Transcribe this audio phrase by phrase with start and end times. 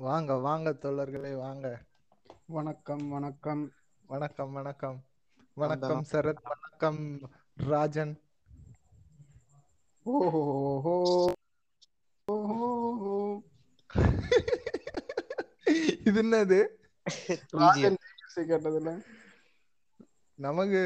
[0.00, 1.66] வாங்க வாங்க தோழர்களே வாங்க.
[2.46, 3.62] வணக்கம் வணக்கம்.
[4.06, 4.98] வணக்கம் வணக்கம்.
[5.54, 6.42] வணக்கம் சரத்.
[6.42, 7.00] வணக்கம்
[7.56, 8.14] ராஜன்.
[10.06, 10.42] ஓஹோ
[12.28, 13.14] ஓஹோ.
[16.04, 16.60] இது என்னது?
[17.50, 17.98] ராஜன்
[18.36, 18.90] கேட்டதுல.
[20.38, 20.82] நமக்கு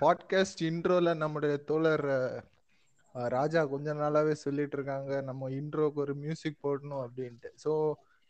[0.00, 2.06] பாட்காஸ்ட் இன்ட்ரோல நம்முடைய தோழர்
[3.12, 5.20] ராஜா கொஞ்ச நாளாவே சொல்லிட்டு இருக்காங்க.
[5.20, 7.50] நம்ம இன்ட்ரோக்கு ஒரு மியூசிக் போடணும் அப்படின்ட்டு.
[7.64, 7.72] ஸோ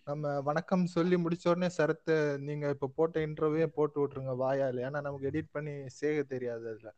[0.07, 4.83] நம்ம வணக்கம் சொல்லி முடிச்ச உடனே சரத்து நீங்க இப்ப போட்ட இன்ட்ரோவே போட்டு விட்டுருங்க வாயால்.
[4.85, 6.91] ஏன்னா நமக்கு எடிட் பண்ணி சேக தெரியாது அதுல.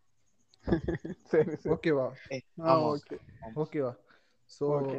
[1.31, 1.73] சரி சரி.
[1.73, 2.07] ஓகேவா
[2.65, 2.91] ஆ ஆமா.
[2.91, 3.17] ஓகே
[3.57, 3.93] ஓகேவா
[4.71, 4.99] okay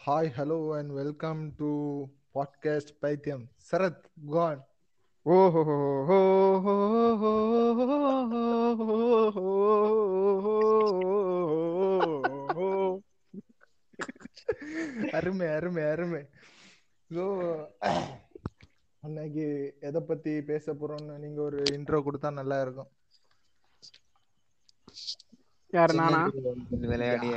[0.00, 1.70] hi hello and welcome to
[2.34, 4.62] podcast பைத்தியம் சரத் கான்
[5.26, 5.62] ஓஹோ
[15.16, 16.22] அருமை அருமை அருமை.
[17.10, 17.24] ஸோ
[19.02, 19.44] அன்னைக்கு
[19.88, 22.90] எதை பத்தி பேச போறோம்னு நீங்க ஒரு இன்ட்ரோ கொடுத்தா நல்லா இருக்கும்.
[25.72, 26.20] யாரு நானா?
[26.92, 27.34] விளையாடிய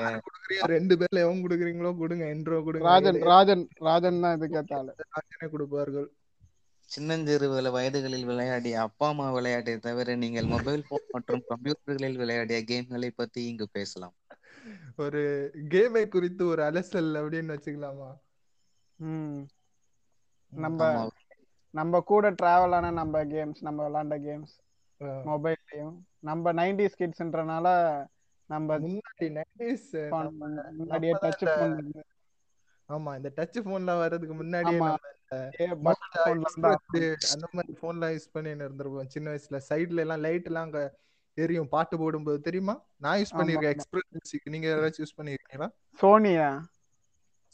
[0.74, 2.86] ரெண்டு பேர்ல எவங்க கொடுக்குறீங்களோ கொடுங்க இன்ட்ரோ கொடுங்க.
[2.90, 6.08] ராஜன் ராஜன் ராஜன் தான் இது கேட்டாலு ராஜனே கொடுப்பார்கள்.
[6.90, 13.42] சின்னஞ்சிறு வயதுகளில் விளையாடிய அப்பா அம்மா விளையாட்டை தவிர நீங்கள் மொபைல் போன் மற்றும் கம்ப்யூட்டர்களில் விளையாடிய கேம்களை பத்தி
[13.52, 14.16] இங்கு பேசலாம்.
[15.04, 15.22] ஒரு
[15.74, 18.10] கேமை குறித்து ஒரு அலசல் அப்படின்னு வச்சுக்கலாமா?
[19.00, 19.40] ம்.
[20.54, 21.10] நம்ம.
[21.74, 24.54] நம்ம கூட டிராவல் ஆன நம்ம கேம்ஸ் நம்ம விளையாண்ட கேம்ஸ்
[25.26, 27.68] மொபைல்லையும் நம்ம நைன்டிஸ் கிட்ஸ்ன்றனால
[28.50, 29.90] நம்ம முன்னாடி நைன்டிஸ்
[30.72, 31.76] முன்னாடியே டச் போன்
[32.90, 34.62] ஆமா இந்த டச் போன்ல வர்றதுக்கு போன்ல
[36.34, 39.08] Express அந்த மாதிரி போன்லாம் யூஸ் பண்ணின்னு இருந்திருப்போம்.
[39.08, 40.82] சின்ன வயசுல சைடுல எல்லாம் லைட் எல்லாம் அங்க
[41.38, 41.70] எரியும்.
[41.70, 42.76] பாட்டு போடும்போது தெரியுமா?
[42.98, 43.76] நான் யூஸ் பண்ணிருக்கேன்.
[43.76, 45.70] எக்ஸ்பிரஸ் நீங்க யாராச்சும் யூஸ் பண்ணிருக்கீங்களா?
[46.00, 46.50] சோனியா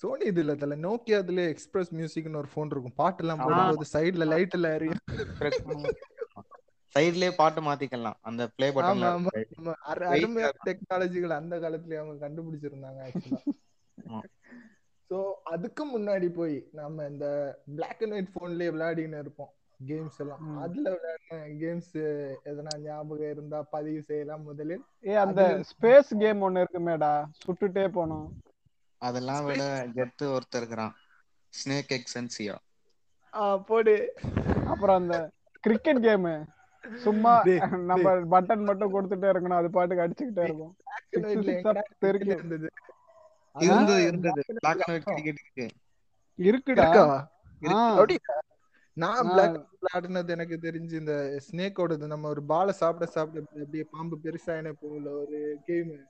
[0.01, 0.75] சோனி இது இல்ல தல.
[0.75, 2.93] நோக்கியா அதுல எக்ஸ்பிரஸ் மியூசிக்னு ஒரு போன் இருக்கும்.
[2.95, 3.39] பாட்டு எல்லாம்.
[3.43, 5.01] போடும்போது சைடுல லைட் எல்லாம் எரியும்
[6.95, 8.13] சைட்லயே பாட்டு மாத்திக்கலாம்.
[8.21, 9.27] அந்த பிளே ஆமா பட்டன்ல ஆமா
[9.61, 9.73] ஆமா.
[9.87, 14.21] அரு- Wait அருமையான டெக்னாலஜிகள் அந்த காலத்துல அவங்க கண்டுபிடிச்சிருந்தாங்க ஆக்சுவலா.
[15.09, 17.25] சோ அதுக்கு முன்னாடி போய் நம்ம இந்த
[17.75, 19.51] பிளாக் அண்ட் ஒயிட் போன்லயே விளையாடின்னு இருப்போம்.
[19.85, 20.57] கேம்ஸ் எல்லாம்.
[20.57, 21.93] அதுல விளையாடின கேம்ஸ்
[22.45, 24.83] எதனா ஞாபகம் இருந்தா பதிவு செய்யலாம் முதலில்.
[25.07, 27.25] ஏ அந்த ஸ்பேஸ் கேம் ஒண்ணு இருக்குமேடா.
[27.45, 28.27] சுட்டுட்டே போனோம்.
[29.05, 30.95] அதெல்லாம் விட கெத்து ஒருத்தர் இருக்கிறான்.
[31.49, 32.55] ஸ்னேக் எக்ஸன்சியா
[33.33, 34.13] ஆ, போடு.
[34.65, 36.45] அப்புறம் அந்த கிரிக்கெட் கேம்
[36.95, 39.55] சும்மா நம்ம பட்டன் மட்டும் கொடுத்துட்டே இருக்கணும்.
[39.55, 40.77] அது பாட்டுக்கு அடிச்சுக்கிட்டே இருக்கும்.
[46.37, 47.27] இருக்குடா?
[47.59, 49.29] நான்.
[49.29, 54.73] பிளாக் விளையாடுனது எனக்கு தெரிஞ்சு இந்த ஸ்னேக்கோடது நம்ம ஒரு பாலை சாப்பிட சாப்பிட அப்படி- அப்படியே பாம்பு பெருசாயினே
[54.81, 56.07] போகல ஒரு கேம்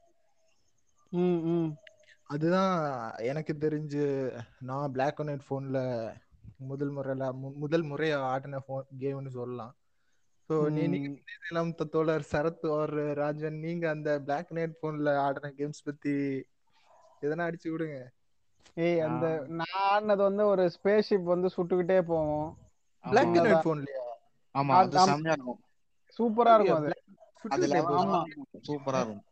[1.10, 1.76] ம், ம்.
[2.30, 2.74] அதுதான்
[3.30, 4.04] எனக்கு தெரிஞ்சு
[4.68, 5.80] நான் பிளாக் அண்ட் ஒயிட் போன்ல
[6.66, 7.26] முதல் முறையில
[7.64, 9.74] முதல் முறையா ஆடின போன் கேம்னு சொல்லலாம்.
[10.50, 11.10] ஸோ நீ நீங்க
[11.94, 16.14] தோழர் சரத் ஒரு ராஜன் நீங்க அந்த பிளாக் அண்ட் ஒயிட் போன்ல ஆடின கேம்ஸ் பத்தி
[17.22, 17.98] எதனா அடிச்சு விடுங்க.
[18.78, 19.26] ஏய் அந்த
[19.58, 22.50] நான் ஆடினது வந்து ஒரு ஸ்பேஸ் ஷிப் வந்து சுட்டுக்கிட்டே போவோம்.
[23.06, 23.48] Black and.
[23.48, 24.04] ஒயிட் போன்லயா
[24.56, 24.98] ஆமா அது
[25.30, 25.60] இருக்கும்.
[26.20, 26.92] சூப்பரா இருக்கும் அது.
[28.66, 29.26] சூப்பரா இருக்கும்.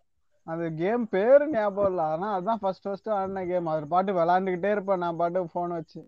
[0.48, 2.02] அது கேம் பேரு ஞாபகம் இல்ல.
[2.14, 6.02] ஆனா அதுதான் ஃபர்ஸ்ட் ஃபர்ஸ்ட் ஆடின கேம் அது பாட்டு விளையாண்டுகிட்டே இருப்பேன் நான் பாட்டு போன் வச்சு.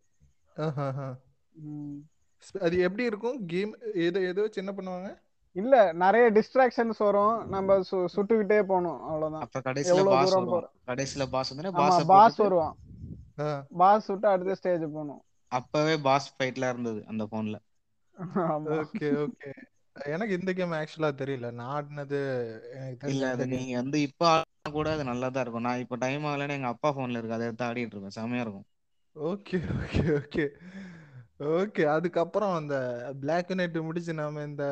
[2.65, 3.37] அது எப்படி இருக்கும்?
[3.51, 3.71] கேம்
[4.07, 5.09] ஏதோ ஏதோ சின்ன பண்ணுவாங்க?
[5.55, 7.35] இல்ல நிறைய டிஸ்ட்ராக்ஷன்ஸ் வரும்.
[7.53, 7.77] நம்ம
[8.15, 8.99] சுட்டுக்கிட்டே போகணும்.
[9.09, 9.43] அவ்வளவுதான்.
[9.45, 9.61] அப்ப
[10.15, 10.73] பாஸ் தூரம் வருவான்.
[10.89, 12.75] கடைசியில பாஸ் வந்து பாஸ் பாஸ் வருவான்.
[13.83, 15.21] பாஸ் சுட்டு அடுத்த ஸ்டேஜ் போகணும்.
[15.51, 17.57] அப்பவே பாஸ் ஃபைட்ல இருந்தது அந்த போன்ல
[18.81, 19.49] ஓகே ஓகே.
[19.95, 21.49] எனக்கு இந்த கேம் ஆக்சுவலா தெரியல.
[21.53, 22.19] நான் ஆடினது
[22.77, 23.45] எனக்கு இல்ல அது.
[23.51, 25.65] நீங்க வந்து இப்ப ஆடினா கூட அது நல்லா தான் இருக்கும்.
[25.67, 27.37] நான் இப்ப டைம் ஆகலன்னு எங்க அப்பா போன்ல இருக்கு.
[27.37, 28.67] அதை எடுத்து ஆடிட்டு இருக்கேன் செமையா இருக்கும்.
[29.15, 30.45] ஓகே ஓகே ஓகே
[31.53, 32.75] ஓகே அதுக்கப்புறம் அந்த
[33.21, 34.65] பிளாக் அண்ட் ஒயிட் முடிச்சு நாம இந்த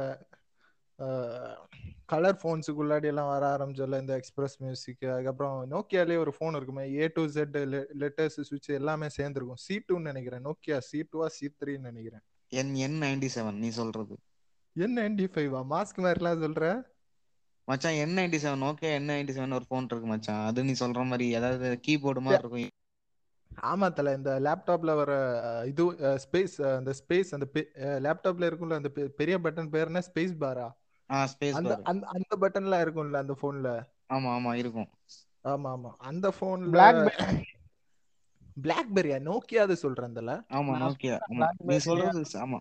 [2.09, 6.85] கலர் ஃபோன்ஸுக்குள்ளாடி எல்லாம் வர ஆரம்பிச்சோம்ல இந்த எக்ஸ்பிரஸ் மியூசிக் அதுக்கப்புறம் நோக்கியாலே ஒரு ஃபோன் இருக்குமே.
[6.95, 7.57] ஏ டு ஜெட்
[8.03, 9.63] லெட்டர்ஸ் சுவிட்ச் எல்லாமே சேர்ந்துருக்கும்.
[9.65, 10.45] சி டூன்னு நினைக்கிறேன்.
[10.49, 12.25] நோக்கியா சி டூவா சி த்ரீன்னு நினைக்கிறேன்.
[12.51, 14.15] என் என் நைன்டி செவன் நீ சொல்றது.
[14.75, 16.67] என் நைன்டி ஃபைவா மாஸ்க் மாதிரிலாம் சொல்ற?
[17.67, 20.41] மச்சான் என் நைன்டி செவன் ஓகே என் நைன்டி செவன் ஒரு போன் இருக்கு மச்சான்.
[20.47, 22.71] அது நீ சொல்ற மாதிரி அதாவது கீபோர்டு மாதிரி இருக்கும்.
[23.65, 25.11] ஆமா தல இந்த லேப்டாப்ல வர
[25.67, 25.83] இது
[26.23, 27.45] ஸ்பேஸ் அந்த ஸ்பேஸ் அந்த
[27.99, 30.01] லேப்டாப்ல இருக்கும்ல அந்த பெ- பெரிய பட்டன் பேர் என்ன?
[30.07, 30.67] ஸ்பேஸ் பாரா
[31.09, 31.17] ஆ?
[31.27, 33.69] ஸ்பேஸ் அந்த பார் அந்த அந்த பட்டன்லாம் இருக்கும்ல அந்த போன்ல
[34.09, 34.89] ஆமா ஆமா இருக்கும்.
[35.45, 35.91] ஆமா ஆமா.
[36.03, 37.01] அந்த போன்ல பிளாக்
[38.57, 40.31] பிளாக்பெரியா நோக்கியா அது சொல்றேன் தல.
[40.51, 41.47] ஆமா நோக்கியா ஆமா.
[41.63, 42.59] நீ சொல்றது ஆமா.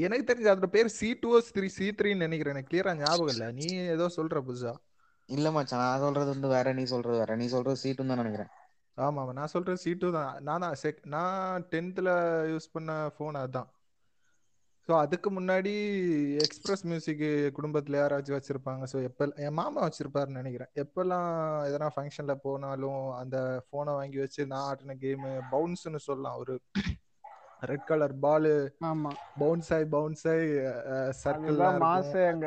[0.00, 2.54] எனக்கு தெரிஞ்ச அதோட பேர் சி டூ த்ரீ சி த்ரீன்னு நினைக்கிறேன்.
[2.54, 3.46] எனக்கு கிளியரா ஞாபகம் இல்ல.
[3.58, 4.74] நீ ஏதோ சொல்ற புதுசா?
[5.28, 7.36] இல்ல மச்சான் நான் சொல்றது வந்து வேற நீ சொல்றது வேற.
[7.36, 8.52] நீ சொல்றது சீட்டுன்னு தான் நினைக்கிறேன்.
[8.98, 9.32] ஆமா ஆமா.
[9.38, 10.32] நான் சொல்றேன் சி டூ தான்.
[10.46, 12.12] நான் தான் செக் நான் டென்த்தில்
[12.52, 13.70] யூஸ் பண்ண ஃபோன் அதுதான்
[14.88, 15.72] ஸோ அதுக்கு முன்னாடி
[16.44, 17.22] எக்ஸ்பிரஸ் மியூசிக்
[17.56, 18.84] குடும்பத்தில் யாராச்சும் வச்சிருப்பாங்க.
[18.92, 20.72] ஸோ எப்போ என் மாமா வச்சிருப்பாருன்னு நினைக்கிறேன்.
[20.82, 21.28] எப்பெல்லாம்
[21.68, 23.36] எதனா ஃபங்க்ஷனில் போனாலும் அந்த
[23.66, 26.38] ஃபோனை வாங்கி வச்சு நான் ஆட்டின கேமு பவுன்ஸ்னு சொல்லலாம்.
[26.42, 26.54] ஒரு
[27.62, 28.52] ரெட் கலர் பாலு
[28.84, 29.10] ஆமா.
[29.38, 30.48] பவுன்ஸ் ஆகி பவுன்ஸ் ஆகி
[31.22, 32.46] சர்க்கிள் மாசே அங்க.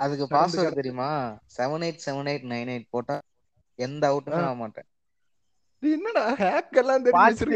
[0.00, 0.74] அதுக்கு பாஸ்வேர்டு.
[0.74, 1.08] தெரியுமா?
[1.56, 3.16] Seven eight seven eight nine eight போட்டா
[3.78, 4.88] எந்த அவுட்டுமே ஆக மாட்டேன்.
[5.82, 7.46] என்னடா ஹேக் எல்லாம் தெரிஞ்சு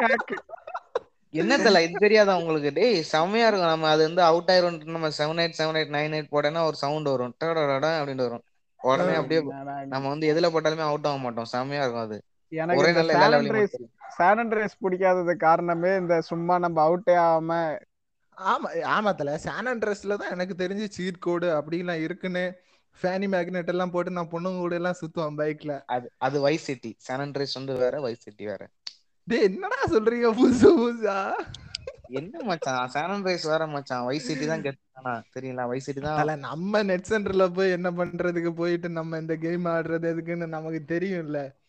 [0.00, 0.28] hack.
[1.34, 2.70] என்னத்துல இது தெரியாதா உங்களுக்கு?
[2.72, 3.68] டேய் செம்மையா இருக்கும்.
[3.68, 7.08] நம்ம அது வந்து அவுட் ஆயிரும் நம்ம seven eight seven eight nine eight போட்டேன்னா ஒரு சவுண்ட்
[7.08, 7.34] வரும்.
[7.40, 8.44] டடடடா அப்படின்னு வரும்.
[8.80, 9.40] உடனே அப்படியே?
[9.92, 11.50] நம்ம வந்து எதுல போட்டாலுமே அவுட் ஆக மாட்டோம்.
[11.54, 12.18] செம்மையா இருக்கும் அது.
[12.52, 13.76] எனக்கு ஒரே இந்த நல்ல எல்லா சான் லெவலையும் அண்ட்ரேஸ்
[14.16, 17.58] சான் அண்ட்ரேஸ் பிடிக்காதது காரணமே இந்த சும்மா நம்ம அவுட்டே ஆகாம
[18.36, 22.44] ஆமா ஆமாத்தல சான் அண்ட்ரஸ்ல தான் எனக்கு தெரிஞ்சு சீட் கோடு அப்படிலாம் இருக்குன்னு
[22.98, 27.24] ஃபேனி மேக்னெட் எல்லாம் போட்டு நான் பொண்ணுங்க கூட எல்லாம் சுத்துவேன் பைக்ல அது அது வைஸ் சிட்டி சான்
[27.24, 28.62] அண்ட்ரேஸ் வந்து வேற வைஸ் சிட்டி வேற.
[29.28, 31.16] டேய் என்னடா சொல்றீங்க புதுசு புதுசா?
[32.18, 32.84] என்ன மச்சான்?
[32.92, 34.04] சான் அண்ட்ரேஸ் வேற மச்சான்.
[34.08, 38.52] வைஸ் சிட்டி தான் கெத்தானா தெரியல வைஸ் சிட்டி தான் தல நம்ம நெட் சென்டர்ல போய் என்ன பண்றதுக்கு
[38.60, 41.40] போயிட்டு நம்ம இந்த கேம் ஆடுறது எதுக்குன்னு நமக்கு தெரியும்ல.
[41.40, 41.65] ஆமா தல நான்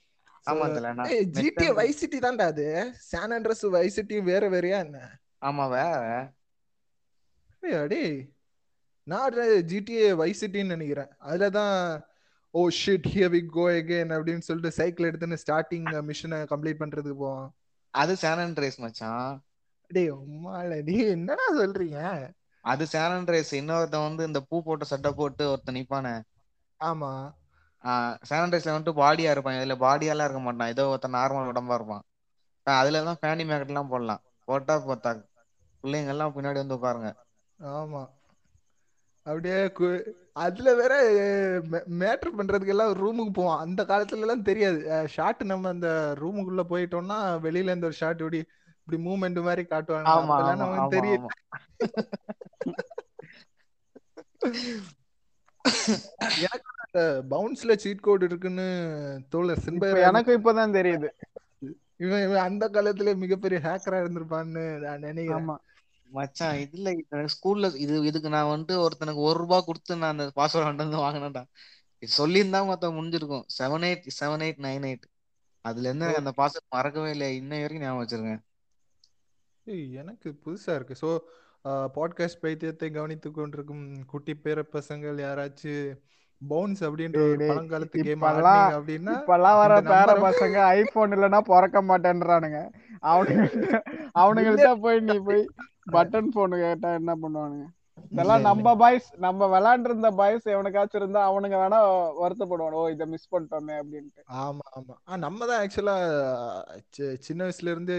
[1.37, 2.67] ஜிடிஏ வைஸ் சிட்டி தான்டா அது.
[3.11, 3.99] சான் அண்ட்ரஸ் வைஸ்
[4.31, 4.99] வேற வேறயா என்ன?
[5.41, 6.03] ஆமா வேற
[7.49, 8.15] அப்படியா டேய்
[9.07, 9.35] நான்
[9.71, 11.11] ஜிடிஏ வைஸ் சிட்டின்னு நினைக்கிறேன்.
[11.27, 11.75] அதுல தான்
[12.53, 17.49] ஓ shit here we go again அப்படின்னு சொல்லிட்டு சைக்கிள் எடுத்துன்னு ஸ்டார்டிங் மிஷனை கம்ப்ளீட் பண்றதுக்கு போவான்.
[17.93, 19.29] அது சான் அண்ட்ரேஸ் மச்சான்.
[19.91, 21.99] டேய் உம்மால டேய் என்னடா சொல்றீங்க?
[22.65, 26.15] அது சான் அண்ட்ரேஸ் இன்னொருத்தன் வந்து இந்த பூ போட்ட சட்டை போட்டு ஒருத்தன் நிப்பானே.
[26.79, 27.11] ஆமா.
[28.23, 29.57] சான் அண்ட்ரேஸ்ல வந்துட்டு பாடியா இருப்பான்.
[29.57, 30.71] இதுல பாடியாலாம் இருக்க மாட்டான்.
[30.73, 32.03] ஏதோ ஒருத்தன் நார்மல் உடம்பா இருப்பான்.
[32.67, 34.21] அதுல தான் ஃபேனி மேக்கெட் எல்லாம் போடலாம்.
[34.47, 35.11] போட்டா போட்டா
[35.83, 37.09] பிள்ளைங்க எல்லாம் பின்னாடி வந்து உட்காருங்க.
[37.59, 38.03] ஆமா.
[39.25, 39.57] அப்படியே
[40.43, 40.93] அதுல வேற
[42.01, 44.79] மேட்ரு பண்றதுக்கு எல்லாம் ரூமுக்கு போவோம் அந்த காலத்துல எல்லாம் தெரியாது
[45.15, 45.89] ஷாட் நம்ம அந்த
[46.21, 48.41] ரூமுக்குள்ள போயிட்டோம்னா வெளியில இருந்து ஒரு ஷாட் இப்படி
[48.79, 50.13] இப்படி மூவ்மெண்ட் மாதிரி காட்டுவாங்க.
[50.57, 51.27] நமக்கு தெரியும்
[56.45, 56.71] எனக்கு
[57.31, 58.65] பவுன்ஸ்ல சீட் கோட் இருக்குன்னு
[59.33, 61.09] தோழர் இப்ப சின்பயர் எனக்கு இப்பதான் தெரியுது.
[62.03, 65.39] இவன் இவன் அந்த காலத்துல மிகப்பெரிய ஹேக்கரா இருந்திருப்பான்னு நான் நினைக்கிறேன்.
[65.39, 65.55] ஆமா.
[66.09, 70.83] மச்சான் இதுல எனக்கு ஸ்கூல்ல இது இதுக்கு நான் வந்துட்டு ஒருத்தனுக்கு ஒரு ரூபாய் கொடுத்து நான் அந்த பாஸ்வேர்ட்
[70.83, 71.43] வந்து வாங்கினேன்டா.
[72.03, 73.45] இது சொல்லியிருந்தா மொத்தம் முடிஞ்சிருக்கும்.
[73.57, 75.05] Seven eight seven eight nine eight
[75.65, 78.41] அதுல இருந்து எனக்கு அந்த பாஸ்வேர்ட் மறக்கவே இல்லை இன்ன வரைக்கும் ஞாபகம் வச்சிருக்கேன்.
[80.01, 80.95] எனக்கு புதுசா இருக்கு.
[81.03, 81.09] ஸோ
[81.95, 85.89] பாட்காஸ்ட் பைத்தியத்தை கவனித்துக் கொண்டிருக்கும் குட்டி பேர பசங்கள் யாராச்சும்
[86.41, 92.59] பவுன்ஸ் அப்படின்ற பழங்காலத்து கேம் அப்படின்னா இப்பெல்லாம் வர பேர பசங்க ஐபோன் இல்லைன்னா பிறக்க மாட்டேன்றானுங்க.
[93.03, 93.45] அவனுங்க
[94.21, 95.41] அவனுங்கள்ட்ட போய் நீ போய்
[95.95, 97.65] பட்டன் போன் கேட்டா என்ன பண்ணுவானுங்க?
[98.11, 101.79] இதெல்லாம் நம்ம பாய்ஸ் நம்ம விளையாண்டு இருந்த பாய்ஸ் எவனுக்காச்சும் இருந்தா அவனுங்க வேணா
[102.19, 104.21] வருத்தப்படுவானு ஓ இதை மிஸ் பண்ணிட்டோமே அப்படின்ட்டு.
[104.41, 104.95] ஆமா ஆமா.
[105.25, 105.95] நம்ம தான் ஆக்சுவலா
[107.27, 107.97] சின்ன வயசுல இருந்து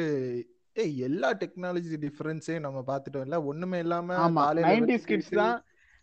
[0.77, 3.39] ஏய் எல்லா டெக்னாலஜி டிஃபரன்ஸையும் நம்ம பார்த்துட்டோம் இல்ல?
[3.51, 5.57] ஒண்ணுமே இல்லாம ஆமா நைன்டிஸ் கிட்ஸ் தான்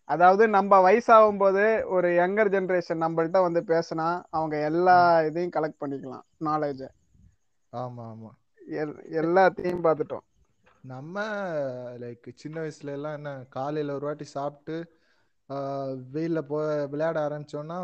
[0.10, 1.64] அதாவது நம்ம வயசாகும் போது
[1.94, 4.98] ஒரு யங்கர் ஜெனரேஷன் நம்மள்ட்ட வந்து பேசினா அவங்க எல்லா
[5.28, 6.82] இதையும் கலெக்ட் பண்ணிக்கலாம் நாலேஜ
[7.74, 8.32] ஆமா ஆமா.
[9.22, 10.26] எல்லாத்தையும் பார்த்துட்டோம்.
[10.84, 11.16] நம்ம
[12.02, 14.78] லைக் சின்ன வயசுல எல்லாம் என்ன காலையில ஒரு வாட்டி சாப்பிட்டு
[15.50, 16.60] ஆஹ் வெயில்ல போ
[16.92, 17.78] விளையாட ஆரம்பிச்சோம்னா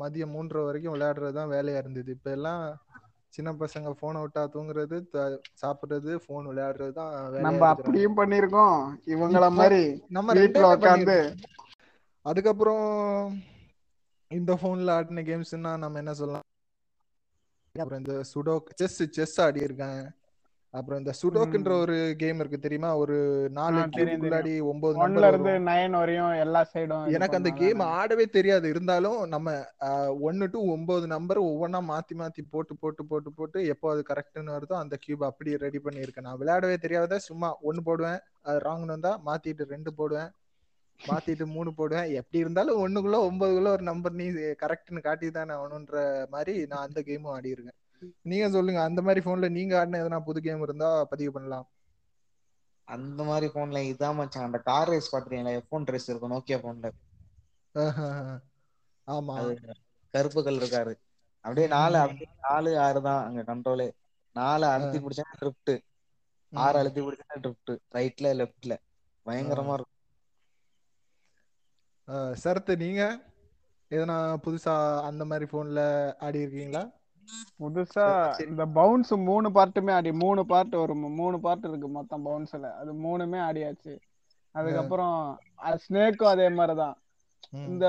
[0.00, 2.10] மதியம் மூன்றரை வரைக்கும் விளையாடுறது தான் வேலையா இருந்தது.
[2.16, 2.62] இப்ப எல்லாம்
[3.34, 4.96] சின்ன பசங்க போனை விட்டா தூங்குறது
[5.62, 7.12] சாப்பிடுறது போன் விளையாடுறது தான்
[7.46, 8.78] நம்ம அப்படியும் பண்ணிருக்கோம்
[9.12, 11.18] இவங்கள மாதிரி நம்ம வீட்டுல உட்காந்து
[12.26, 12.86] அதுக்கப்புறம்
[14.30, 16.46] இந்த போன்ல ஆடின கேம்ஸ்னா நம்ம என்ன சொல்லலாம்?
[17.74, 20.00] அப்புறம் இந்த சுடோக் செஸ் செஸ் ஆடி இருக்கேன்
[20.74, 21.72] அப்புறம் இந்த சுடோக்குன்ற.
[21.82, 22.88] ஒரு கேம் இருக்கு தெரியுமா?
[23.02, 23.16] ஒரு
[23.58, 28.66] நாலு கியூபுக்குள்ளாடி ஒன்பது ஒன்ல இருந்து நைன் வரையும் எல்லா சைடும் எனக்கு அந்த கேம் ஆடவே தெரியாது.
[28.74, 29.54] இருந்தாலும் நம்ம
[30.28, 34.76] ஒன்னு டு ஒன்பது நம்பர் ஒவ்வொன்றா மாத்தி மாத்தி போட்டு போட்டு போட்டு போட்டு எப்போ அது கரெக்ட்னு வருதோ
[34.80, 36.28] அந்த கியூப் அப்படியே ரெடி பண்ணியிருக்கேன்.
[36.28, 40.32] நான் விளையாடவே தெரியாத சும்மா ஒன்னு போடுவேன் அது ராங்னு வந்தா மாத்திட்டு ரெண்டு போடுவேன்
[41.00, 42.10] மாத்திட்டு மூணு போடுவேன்.
[42.20, 44.26] எப்படி இருந்தாலும் ஒண்ணுக்குள்ள ஒன்பதுக்குள்ள ஒரு நம்பர் நீ
[44.64, 45.96] கரெக்ட்னு காட்டி தானே ஆகணுன்ற
[46.34, 47.78] மாதிரி நான் அந்த கேமும் ஆடி இருக்கேன்
[48.24, 51.66] நீங்க சொல்லுங்க அந்த மாதிரி போன்ல நீங்க ஆடின எதனா புது கேம் இருந்தா பதிவு பண்ணலாம்.
[52.88, 56.90] அந்த மாதிரி போன்ல இதான் மச்சான் அந்த கார் ரேஸ் பாத்துறீங்களா எஃப் ரேஸ் இருக்கும் நோக்கியா போன்ல
[59.08, 59.36] ஆமா.
[60.14, 60.92] கருப்பு கலர் இருக்காரு.
[61.44, 63.88] அப்படியே நாலு அப்படியே நாலு ஆறு தான் அங்க கண்ட்ரோலே
[64.36, 65.74] நாலு அழுத்தி பிடிச்சா ட்ரிப்ட்
[66.52, 68.74] ஆறு அழுத்தி பிடிச்சா ட்ரிப்ட் ரைட்ல லெஃப்ட்ல
[69.26, 70.00] பயங்கரமா இருக்கும்.
[72.36, 73.02] சரத்து நீங்க
[73.90, 74.74] எதனா புதுசா
[75.08, 75.80] அந்த மாதிரி போன்ல
[76.20, 76.82] ஆடி இருக்கீங்களா
[77.60, 78.06] புதுசா.
[78.48, 81.06] இந்த பவுன்ஸ் மூணு பார்ட்டுமே ஆடி மூணு பார்ட் வரும்.
[81.20, 83.94] மூணு பார்ட் இருக்கு மொத்தம் பவுன்ஸ்ல அது மூணுமே ஆடியாச்சு.
[84.54, 85.18] அதுக்கப்புறம்
[85.86, 86.96] ஸ்னேக்கும் அதே மாதிரிதான்.
[87.68, 87.86] இந்த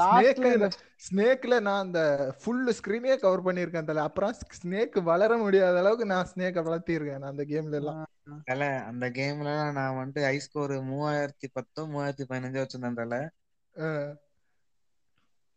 [0.00, 0.68] லாஸ்ட்ல இந்த
[1.06, 2.00] ஸ்னேக்ல நான் அந்த
[2.40, 4.02] ஃபுல் ஸ்கிரீனே கவர் பண்ணியிருக்கேன் தல.
[4.02, 8.04] அப்புறம் ஸ்னேக் வளர முடியாத அளவுக்கு நான் ஸ்னேக்கை வளர்த்திருக்கேன் நான் அந்த கேம்ல எல்லாம்.
[8.44, 13.16] தல அந்த கேம்ல நான் வந்துட்டு ஹை ஸ்கோர் மூவாயிரத்தி பத்தோ மூவாயிரத்தி பதினஞ்சோ வச்சிருந்தேன் தல.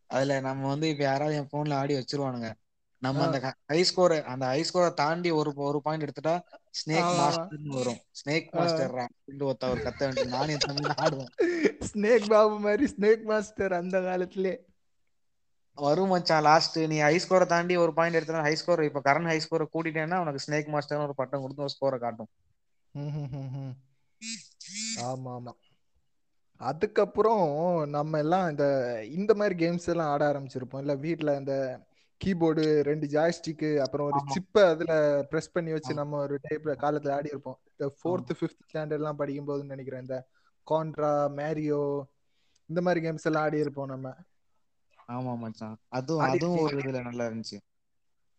[0.09, 2.49] அதுல நம்ம வந்து இப்ப யாராவது என் போன்ல ஆடி வச்சிருவானுங்க.
[3.01, 3.21] நம்ம.
[3.27, 3.37] அந்த
[3.69, 6.35] ஹை ஸ்கோர் அந்த ஹை ஸ்கோரை தாண்டி ஒரு ஒரு பாயிண்ட் எடுத்துட்டா
[6.79, 7.09] ஸ்னேக்.
[7.19, 8.49] மாஸ்டர்னு வரும் ஸ்னேக்.
[8.57, 11.31] மாஸ்டர் அப்படின்னு ஒருத்த ஒரு கத்த வேண்டியது நானும் என் தம்பி ஆடுவோம்
[11.89, 14.53] ஸ்னேக் பாபு மாதிரி ஸ்னேக் மாஸ்டர் அந்த காலத்திலே
[15.77, 19.37] வரும் மச்சான் லாஸ்ட் நீ ஹை ஸ்கோரை தாண்டி ஒரு பாயிண்ட் எடுத்தா ஹை ஸ்கோர் இப்ப கரண்ட் ஹை
[19.43, 22.31] ஸ்கோரை கூட்டிட்டேன்னா உனக்கு ஸ்னேக் மாஸ்டர்னு ஒரு பட்டம் கொடுத்து ஒரு ஸ்கோரை காட்டும்.
[25.05, 25.53] ஆமா ஆமா
[26.61, 27.43] அதுக்கப்புறம்
[27.89, 28.65] நம்ம எல்லாம் இந்த
[29.17, 31.53] இந்த மாதிரி கேம்ஸ் எல்லாம் ஆட ஆரம்பிச்சிருப்போம் இல்ல வீட்ல இந்த
[32.21, 34.19] கீபோர்டு ரெண்டு ஜாய்ஸ்டிக்கு அப்புறம் ஒரு.
[34.35, 34.93] சிப்பை அதுல
[35.29, 35.93] பிரஸ் பண்ணி வச்சு.
[35.93, 37.59] நம்ம ஒரு டைப்ல காலத்துல ஆடி இருப்போம்.
[37.71, 40.01] இந்த ஃபோர்த் ஃபிஃப்த் ஸ்டாண்டர்ட் எல்லாம் படிக்கும் போதுன்னு நினைக்கிறேன்.
[40.01, 40.17] இந்த
[40.67, 41.81] கான்ட்ரா மேரியோ
[42.69, 44.09] இந்த மாதிரி கேம்ஸ் எல்லாம் ஆடி இருப்போம் நம்ம.
[45.09, 45.77] ஆமா மச்சான்.
[45.89, 46.77] அதுவும் அதுவும் ஒரு?
[46.81, 47.57] இதுல நல்லா இருந்துச்சு.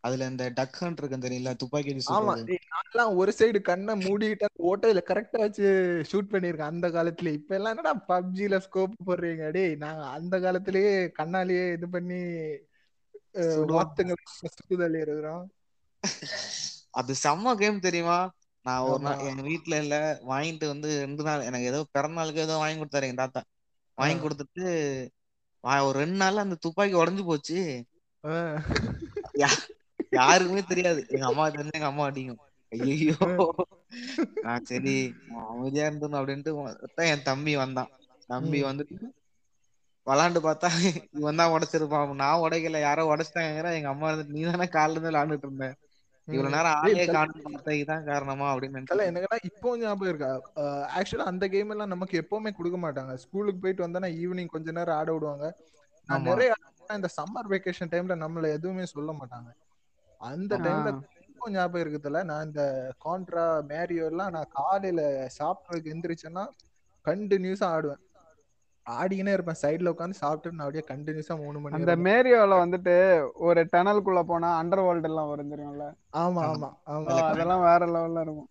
[0.04, 2.32] அதுல இந்த டக் ஹண்ட் இருக்கு தெரியல துப்பாக்கி ஆமா.
[2.70, 5.66] நான்லாம் ஒரு சைடு கண்ணை மூடிட்டு ஓட்டையில கரெக்டா வச்சு
[6.10, 9.50] ஷூட் பண்ணிருக்கேன் அந்த காலத்துல இப்ப எல்லாம் என்னடா பப்ஜில ஸ்கோப் போடுறீங்க?
[9.50, 12.20] டேய் நாங்க அந்த காலத்திலேயே கண்ணாலேயே இது பண்ணி
[16.98, 18.18] அது செம்ம கேம் தெரியுமா?
[18.64, 19.22] நான் ஒரு நாள்.
[19.28, 23.20] எங்க வீட்ல இல்ல வாங்கிட்டு வந்து ரெண்டு நாள் எனக்கு ஏதோ பிறந்த நாளுக்கு ஏதோ வாங்கி கொடுத்தாரு எங்க
[23.22, 23.42] தாத்தா.
[23.98, 24.20] வாங்கி.
[24.24, 24.64] கொடுத்துட்டு
[25.84, 27.58] ஒரு ரெண்டு நாள்ல அந்த துப்பாக்கி உடைஞ்சு போச்சு.
[30.12, 31.00] யாருக்குமே தெரியாது.
[31.08, 32.40] எங்க அம்மா தெரிஞ்சு எங்க அம்மா அடிக்கும்.
[32.72, 33.16] ஐயோ
[34.44, 34.94] நான் சரி
[35.42, 36.52] அமைதியா இருந்தோம் அப்படின்ட்டு
[37.06, 37.90] என் தம்பி வந்தான்.
[38.28, 38.58] தம்பி.
[38.64, 38.96] வந்துட்டு
[40.06, 40.68] விளாண்டு பார்த்தா
[41.18, 42.14] இவன் தான் உடைச்சிருப்பான்.
[42.22, 45.66] நான் உடைக்கல யாரோ உடைச்சிட்டாங்க எங்க அம்மா இருந்துட்டு நீ தானே காலைல இருந்து விளாண்டுட்டு இருந்த.
[46.28, 46.54] இவ்வளவு.
[46.54, 47.46] நேரம் ஆளே காணும்
[48.10, 48.46] காரணமா?
[48.52, 50.30] அப்படின்னு எனக்குன்னா இப்போ ஞாபகம் இருக்கா?
[50.98, 53.14] ஆக்சுவலா அந்த கேம் எல்லாம் நமக்கு எப்பவுமே கொடுக்க மாட்டாங்க.
[53.24, 55.46] ஸ்கூலுக்கு போயிட்டு வந்தானா ஈவினிங் கொஞ்ச நேரம் ஆட விடுவாங்க.
[56.08, 56.52] நான் நிறைய
[56.98, 59.50] இந்த சம்மர் வெக்கேஷன் டைம்ல நம்மள எதுவுமே சொல்ல மாட்டாங்க.
[60.20, 60.52] அந்த.
[60.64, 60.90] டைம்ல
[61.28, 62.62] இப்போ ஞாபகம் இருக்குதுல நான் இந்த
[63.04, 65.02] கான்ட்ரா மேரியோ எல்லாம் நான் காலையில
[65.38, 66.44] சாப்பிட்றதுக்கு எந்திரிச்சேன்னா
[67.06, 68.02] கண்டினியூஸா ஆடுவேன்.
[68.86, 69.60] ஆடிக்கினே இருப்பேன்.
[69.60, 72.94] சைடுல உட்காந்து சாப்பிட்டு நான் அப்படியே கண்டினியூஸா மூணு மணி அந்த மேரியோல வந்துட்டு
[73.46, 75.86] ஒரு டனலுக்குள்ள போனா அண்டர் வேர்ல்டு எல்லாம் வரும் தெரியும்ல?
[76.22, 76.70] ஆமா ஆமா.
[76.88, 78.48] ஆமா அதெல்லாம் வேற லெவல்ல இருக்கும்.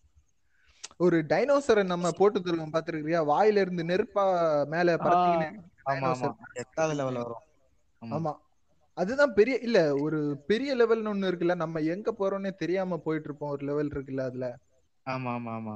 [1.00, 4.24] ஒரு டைனோசரை நம்ம போட்டு தருவோம் பாத்துருக்கியா வாயில இருந்து நெருப்பா
[4.68, 6.30] மேல பறத்திக்கினே ஆமா ஆமா.
[6.30, 7.46] டைனோசர் எட்டாவது லெவல்ல வரும்.
[8.02, 8.16] ஆமா.
[8.18, 8.34] ஆமா.
[8.98, 11.56] அதுதான் பெரிய இல்ல ஒரு பெரிய லெவல்னு ஒண்ணு இருக்குல்ல.
[11.56, 14.48] நம்ம எங்க போறோம்னே தெரியாம போயிட்டு இருப்போம் ஒரு லெவல் இருக்குல்ல அதுல.
[15.06, 15.76] ஆமா ஆமா ஆமா.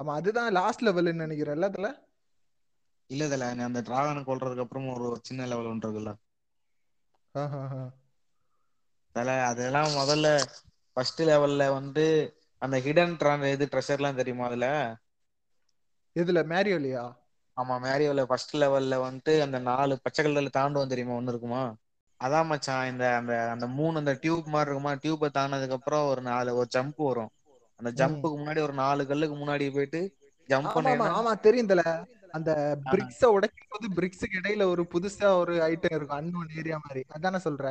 [0.00, 1.88] ஆமா அதுதான் லாஸ்ட் லெவல்னு நினைக்கிறேன்ல அதுல?
[3.10, 6.12] இல்ல இதுல அந்த டிராகனை கொல்றதுக்கு அப்புறம் ஒரு சின்ன லெவல் ஒன்று இருக்குல்ல.
[9.16, 10.28] அதுல அதெல்லாம் முதல்ல
[10.96, 12.06] ஃபர்ஸ்ட் லெவல்ல வந்து
[12.62, 14.66] அந்த ஹிடன் ட்ரான் இது ட்ரெஷர்லாம் தெரியுமா அதுல?
[16.16, 16.38] எதுல?
[16.50, 17.04] மேரியோலியா
[17.56, 21.18] ஆமா மேரியோல ஃபர்ஸ்ட் லெவல்ல வந்துட்டு அந்த நாலு பச்சை கலர்ல தாண்டுவோம் தெரியுமா?
[21.18, 21.62] ஒண்ணு இருக்குமா?
[22.20, 24.92] அதான் மச்சான் இந்த அந்த அந்த மூணு அந்த டியூப் மாதிரி இருக்குமா?
[25.02, 27.32] டியூப்பை தாண்டதுக்கு அப்புறம் ஒரு நாலு ஒரு ஜம்ப் வரும்.
[27.80, 30.00] அந்த ஜம்புக்கு முன்னாடி ஒரு நாலு கல்லுக்கு முன்னாடி போயிட்டு
[30.48, 31.82] ஜம்ப் ஆமா ஆமா பண்ணீங்கன்னா ஆமா தெரியும் தல
[32.34, 32.50] அந்த
[32.84, 36.18] பிரிக்ஸ உடைக்கும் போது பிரிக்ஸுக்கு இடையில ஒரு புதுசா ஒரு ஐட்டம் இருக்கும்.
[36.18, 37.02] அன்னோன் ஏரியா மாதிரி.
[37.16, 37.66] அதானே சொல்ற?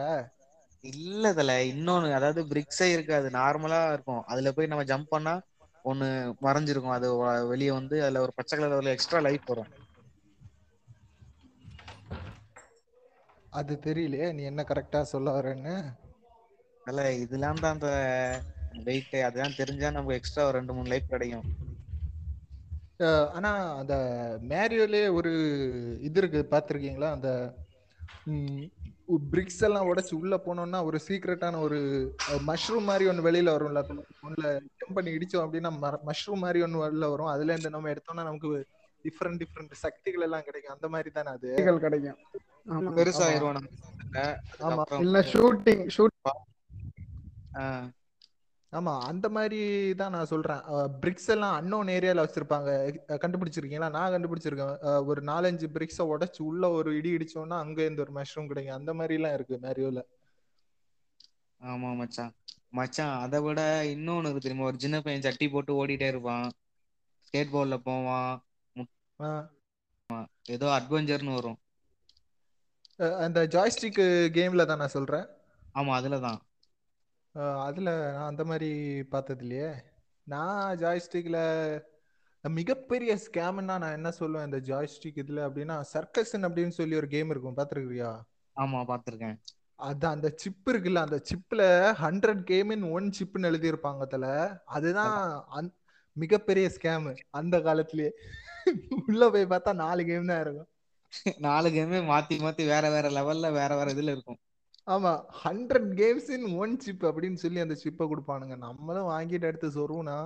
[0.83, 3.27] இல்ல இதுல இன்னொன்னு அதாவது பிரிக்ஸே இருக்காது.
[3.31, 4.23] நார்மலா இருக்கும்.
[4.27, 5.33] அதுல போய் நம்ம ஜம்ப் பண்ணா
[5.85, 6.07] ஒண்ணு
[6.41, 6.97] மறைஞ்சிருக்கும்.
[6.97, 7.09] அது
[7.47, 9.71] வெளிய வந்து அதுல ஒரு பச்சை கலர்ல எக்ஸ்ட்ரா லைஃப் வரும்.
[13.53, 14.27] அது தெரியலையே.
[14.31, 15.75] நீ என்ன கரெக்டா சொல்ல வரேன்னு.
[16.85, 17.89] அதுல இதெல்லாம் தான் அந்த
[18.85, 21.47] வெயிட் அதெல்லாம் தெரிஞ்சா நமக்கு எக்ஸ்ட்ரா ஒரு ரெண்டு மூணு லைஃப் கிடைக்கும்.
[23.34, 23.96] ஆனா அந்த
[24.50, 25.32] மேரியோலே ஒரு
[26.01, 27.29] இது இருக்கு பாத்திருக்கீங்களா அந்த
[29.32, 31.77] பிரிக்ஸ் எல்லாம் உடைச்சு உள்ள போனோம்னா ஒரு சீக்ரெட்டான ஒரு
[32.48, 33.82] மஷ்ரூம் மாதிரி ஒண்ணு வெளியில வரும்ல.
[34.25, 34.48] ஒண்ணுல
[34.79, 35.72] ஜம்ப் பண்ணி இடிச்சோம் அப்படின்னா
[36.10, 37.32] மஷ்ரூம் மாதிரி ஒண்ணு வெளில வரும்.
[37.36, 38.51] அதுல இருந்து நம்ம எடுத்தோம்னா நமக்கு
[39.06, 40.75] டிஃப்ரெண்ட் டிஃப்ரெண்ட் சக்திகள் எல்லாம் கிடைக்கும்.
[40.75, 41.48] அந்த மாதிரி தானே அது?
[41.50, 42.20] சக்திகள் கிடைக்கும்.
[42.65, 42.91] நம்ம
[44.68, 44.84] ஆமா.
[45.00, 46.15] இல்ல ஷூட்டிங் ஷூட்
[47.62, 47.88] ஆஹ்
[48.73, 49.59] ஆமா அந்த மாதிரி
[49.97, 50.61] தான் நான் சொல்றேன்.
[51.01, 52.69] பிரிக்ஸ் எல்லாம் அன்னோன் ஏரியால வச்சிருப்பாங்க.
[53.23, 53.89] கண்டுபிடிச்சிருக்கீங்களா?
[53.91, 54.75] நான் கண்டுபிடிச்சிருக்கேன்.
[55.09, 58.79] ஒரு நாலஞ்சு பிரிக்ஸ உடைச்சு உள்ள ஒரு இடி இடிச்சோம்னா அங்க இருந்து ஒரு மஷ்ரூம் கிடைக்கும்.
[58.79, 60.03] அந்த மாதிரி எல்லாம் இருக்கு மேரியோல
[61.61, 62.31] ஆமா மச்சான்.
[62.71, 63.59] மச்சான் அதை விட
[63.91, 64.69] இன்னொன்னு இருக்கு தெரியுமா?
[64.69, 66.47] ஒரு சின்ன பையன் சட்டி போட்டு ஓடிட்டே இருப்பான்.
[67.27, 68.33] ஸ்கேட் போர்ட்ல போவான்
[70.49, 71.59] ஏதோ அட்வென்ச்சர்னு வரும்.
[73.19, 73.99] அந்த ஜாய்ஸ்டிக்
[74.38, 75.27] கேம்ல தான் நான் சொல்றேன்.
[75.75, 76.49] ஆமா அதுலதான் அஹ்
[77.65, 78.69] அதுல நான் அந்த மாதிரி
[79.12, 79.69] பார்த்தது இல்லையே
[80.27, 81.39] நான் ஜாய்ஸ்டிக்ல
[82.43, 87.57] மிகப்பெரிய ஸ்கேம்னா நான் என்ன சொல்லுவேன் இந்த ஜாய்ஸ்டிக் இதுல அப்படின்னா சர்க்கசன் அப்படின்னு சொல்லி ஒரு கேம் இருக்கும்
[87.57, 88.12] பாத்துருக்கியா
[88.55, 89.38] ஆமா பாத்திருக்கேன்
[89.79, 91.62] அதான் அந்த சிப் இருக்குல்ல அந்த சிப்ல
[92.00, 94.27] ஹண்ட்ரட் கேம் இன் ஒன் சிப்னு எழுதியிருப்பாங்க அதுல
[94.75, 95.13] அதுதான்
[95.57, 95.75] அந்-
[96.15, 98.12] மிகப்பெரிய ஸ்கேம் அந்த காலத்திலேயே
[99.01, 100.69] உள்ள போய் பார்த்தா நாலு கேம் தான் இருக்கும்.
[101.45, 104.39] நாலு கேமே மாத்தி மாத்தி வேற வேற லெவல்ல வேற வேற இதுல இருக்கும்.
[104.89, 108.55] ஆமா hundred games in one chip அப்படின்னு சொல்லி அந்த சிப்பை கொடுப்பானுங்க.
[108.65, 110.17] நம்மளும் வாங்கிட்டு எடுத்து சொருவுனா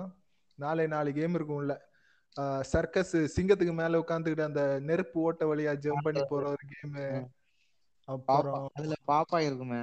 [0.59, 1.75] நாலே நாலு கேம் இருக்கும்ல
[2.65, 6.95] சர்க்கஸ் சிங்கத்துக்கு மேல உட்காந்துக்கிட்டு அந்த நெருப்பு ஓட்ட வழியா ஜம்ப் பண்ணி போற ஒரு கேம்.
[8.07, 9.81] பாப்பா அப்புறம் அதுல பாப்பா இருக்குமே.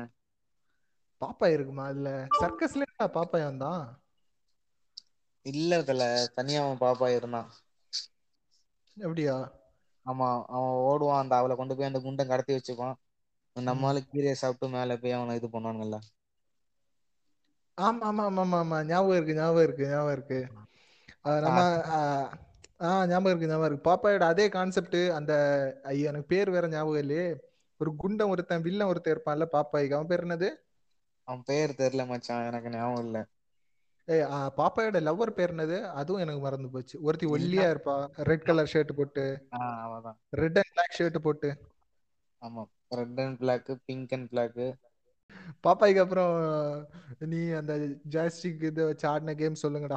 [1.23, 2.11] பாப்பா இருக்குமா அதுல?
[2.41, 2.85] சர்க்கஸ்ல
[3.15, 3.83] பாப்பாயான் தான்
[5.47, 6.05] இல்ல இதுல
[6.39, 7.49] தனியா அவன் பாப்பா இருந்தான்.
[8.97, 9.37] எப்படியா
[10.07, 12.97] ஆமா அவன் ஓடுவான் அந்த அவளை கொண்டு போய் அந்த குண்டை கடத்தி வச்சுப்பான்
[13.57, 15.99] நம்மளால கீரையை சாப்பிட்டு மேல போய் அவனை இது பண்ணுவானுங்கல்ல
[17.78, 18.78] ஆமா ஆமா ஆமா ஆமா ஆமா.
[18.87, 20.38] ஞாபகம் இருக்கு ஞாபகம் இருக்கு ஞாபகம் இருக்கு.
[21.25, 21.59] அஹ் நம்ம
[22.80, 23.88] ஆஹ் ஞாபகம் இருக்கு ஞாபகம் இருக்கு.
[23.88, 25.33] பாப்பாயோட அதே கான்செப்ட் அந்த
[25.85, 27.26] ஐயோ எனக்கு பேர் வேற ஞாபகம் இல்லையே.
[27.80, 29.97] ஒரு குண்டன் ஒருத்தன் வில்லன் ஒருத்தன் இருப்பான்ல பாப்பாய்க்கு.
[29.97, 30.50] அவன் பேர் என்னது?
[31.28, 32.47] அவன் பேர் தெரியல மச்சான்.
[32.47, 33.19] எனக்கு ஞாபகம் இல்ல.
[34.09, 35.76] ஏய் ஆ, பாப்பாயோட லவ்வர் பேர் என்னது?
[35.92, 36.97] அதுவும் எனக்கு மறந்து போச்சு.
[37.02, 37.97] ஒருத்தி ஒல்லியா இருப்பா.
[38.25, 39.25] ரெட் கலர் ஷர்ட் போட்டு.
[40.38, 41.50] ரெட் அண்ட் பிளாக் ஷர்ட் போட்டு.
[42.42, 42.64] ஆமா.
[42.91, 44.79] Red and black pink and black
[45.63, 46.87] பாப்பாய்க்கு அப்புறம்
[47.19, 47.77] நீ அந்த
[48.11, 49.97] ஜாஸ்டிக் இதை வச்சு ஆடின கேம் சொல்லுங்கடா.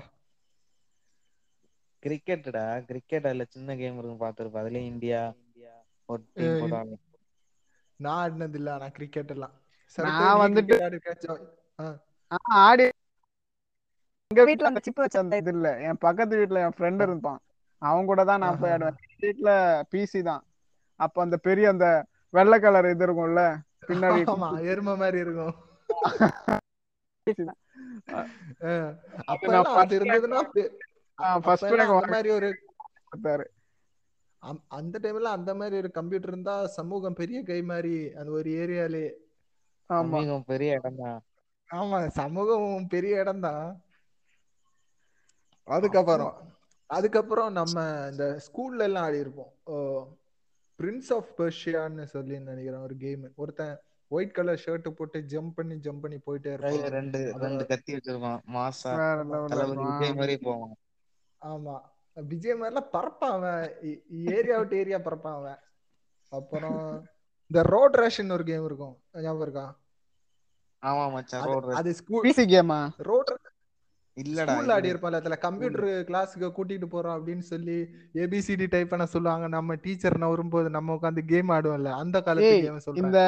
[2.06, 5.34] கிரிக்கெட்டடா கிரிக்கெட் அதுல சின்ன கேம் இருக்கும் பாத்துருப்பா அதுல இந்தியா
[7.96, 9.52] நான் ஆடினது இல்ல ஆனா கிரிக்கெட் எல்லாம்.
[9.96, 10.80] நான் வந்துட்டு-
[11.80, 12.00] ஆ.
[12.32, 12.90] ஆ, ஆடி
[14.28, 15.82] எங்க வீட்ல அந்த சிப் வச்ச அந்த இது இல்ல.
[15.82, 17.40] என் பக்கத்து வீட்ல என் ஃப்ரெண்ட் இருப்பான்.
[17.78, 18.72] அவன் கூட தான் நான் போய்.
[18.72, 18.98] ஆடுவேன்.
[19.18, 20.44] வீட்ல பிசி தான்.
[20.96, 23.42] அப்ப அந்த பெரிய அந்த வெள்ளை கலர் இது இருக்கும்ல
[23.88, 25.56] பின்னாடி ஆமா எருமை மாதிரி இருக்கும்.
[29.32, 29.50] அப்ப
[29.82, 30.40] அது இருந்ததுன்னா
[31.18, 32.50] அந்த மாதிரி ஒரு
[33.08, 33.46] பார்த்தாரு.
[34.44, 39.06] அம்- அந்த டைம்ல அந்த மாதிரி ஒரு கம்ப்யூட்டர் இருந்தா சமூகம் பெரிய கை மாதிரி அந்த ஒரு ஏரியாலே
[39.90, 40.20] ஆமா.
[40.48, 41.20] பெரிய இடம் தான்
[41.70, 43.64] ஆமா சமூகம் பெரிய இடம் தான்
[45.68, 46.34] அதுக்கப்புறம்.
[46.90, 47.76] அதுக்கப்புறம் நம்ம
[48.10, 49.52] இந்த ஸ்கூல்ல எல்லாம் ஆடி இருப்போம்.
[50.82, 56.02] பிரின்ஸ் ஆஃப் பெர்ஷியான்னு சொல்லி நினைக்கிறேன் ஒரு கேம் ஒருத்தன் ஒயிட் கலர் ஷர்ட் போட்டு ஜம்ப் பண்ணி ஜம்ப்
[56.02, 56.90] பண்ணி போயிட்டே இருப்பான்.
[56.90, 58.40] ரெண்டு ரெண்டு கத்தி வச்சிருப்பான்.
[58.54, 58.92] மாசா.
[59.76, 60.76] விஜய் மாதிரி போவான்.
[61.42, 61.82] ஆமா.
[62.14, 63.74] விஜய் மாதிரிலாம் பறப்பான் அவன்.
[64.10, 65.60] ஏரியா விட்டு ஏரியா பறப்பான் அவன்.
[66.30, 67.06] அப்புறம்
[67.52, 69.02] இந்த ரோட் ரேஷன் ஒரு கேம் இருக்கும்.
[69.14, 69.80] ஞாபகம் இருக்கா?
[70.82, 73.38] ஆமா மச்சான் ரோட் அது ஸ்கூல் பிசி கேமா ரோட்
[74.18, 77.78] இல்லடா ஸ்கூல்ல ஆடி இருப்பான்ல அதுல கம்ப்யூட்டர் கிளாஸுக்கு கூட்டிட்டு போறோம் அப்படின்னு சொல்லி
[78.16, 79.48] ஏபிசிடி டைப் பண்ண சொல்லுவாங்க.
[79.56, 83.02] நம்ம டீச்சர் வரும்போது நம்ம உட்காந்து கேம் ஆடுவோம்ல அந்த காலத்து கேம் சொல்றேன்.
[83.04, 83.20] இந்த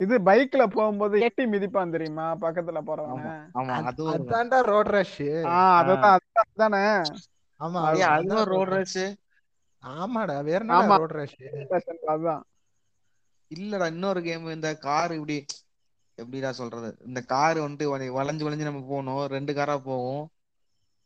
[0.00, 2.26] இது பைக்ல போகும்போது எட்டி மிதிப்பான் தெரியுமா?
[2.40, 3.32] பக்கத்துல ஆமா போறவன.
[3.58, 4.06] ஆமா அது-.
[4.12, 5.16] அதான்டா ரோட் ரஷ்
[5.50, 6.84] ஆ அதுதான் அதுதான் அதுதானே.
[7.60, 8.72] ஆமா ஏய், அதான் அதுவும் road ரோட்.
[8.74, 9.00] ரேஸ்
[9.84, 10.96] ஆமாடா வேற என்ன ஆமா.
[10.96, 11.36] ரோட் ரஷ்
[12.08, 12.42] அதுதான்.
[13.50, 15.36] இல்லடா இன்னொரு கேம் இந்த கார் இப்படி
[16.20, 16.88] எப்படிடா சொல்றது?
[17.06, 19.26] இந்த கார் வந்துட்டு வளை- வளைஞ்சு வளைஞ்சு நம்ம போகணும்.
[19.26, 20.28] ரெண்டு காரா போகும்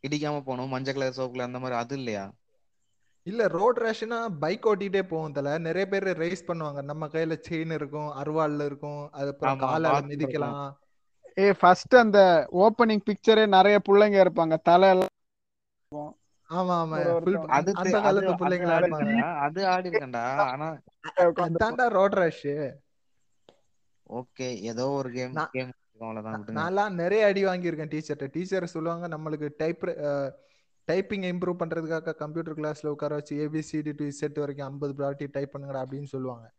[0.05, 0.69] இடிக்காம போகணும்.
[0.69, 2.25] மஞ்சள் கலர் சோப்புல அந்த மாதிரி அது இல்லையா?
[3.27, 5.59] இல்ல ரோட் ரேஷ்னா பைக் ஓட்டிட்டே போகும் தல.
[5.59, 6.83] நிறைய பேர் ரேஸ் பண்ணுவாங்க.
[6.83, 10.73] நம்ம கையில செயின் இருக்கும் அருவாள்ல இருக்கும் அது அப்புறம் ஆமா, காலால மிதிக்கலாம்.
[11.39, 14.57] ஏ ஃபர்ஸ்ட் அந்த ஓப்பனிங் பிக்சரே நிறைய புள்ளைங்க இருப்பாங்க.
[14.63, 15.13] தலை எல்லாம்
[16.51, 17.47] ஆமா ஆமா.
[17.47, 18.99] அது அந்த காலத்து அது பிள்ளைங்க ஆடி இருப்பாங்க.
[18.99, 19.39] இருக்கேன்டா.
[19.39, 20.69] அது ஆடி இருக்கேன்டா ஆனா
[21.37, 22.47] அதான்டா ரோட் ரஷ்
[24.09, 25.71] ஓகே ஏதோ ஒரு கேம் நான்- கேம்
[26.57, 29.87] நான்லாம் நிறைய அடி வாங்கியிருக்கேன் டீச்சர்ட்ட டீச்சர் சொல்லுவாங்க நம்மளுக்கு டைப்
[30.89, 35.85] டைப்பிங் இம்ப்ரூவ் பண்றதுக்காக கம்ப்யூட்டர் கிளாஸ்ல உட்கார வச்சு ஏபிசிடி டு செட் வரைக்கும் ஐம்பது வாட்டி டைப் பண்ணுங்கடா
[35.85, 36.53] அப்படின்னு சொல்லுவாங்க.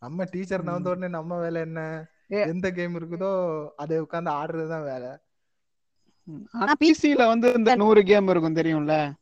[0.00, 2.08] நம்ம டீச்சர் நவந்த உடனே நம்ம வேலை என்ன.
[2.26, 5.08] எந்த கேம் இருக்குதோ அதை உட்காந்து ஆடுறதுதான் வேலை.
[6.52, 9.12] ஆனா பிசில வந்து இந்த நூறு கேம் இருக்கும் தெரியும்ல?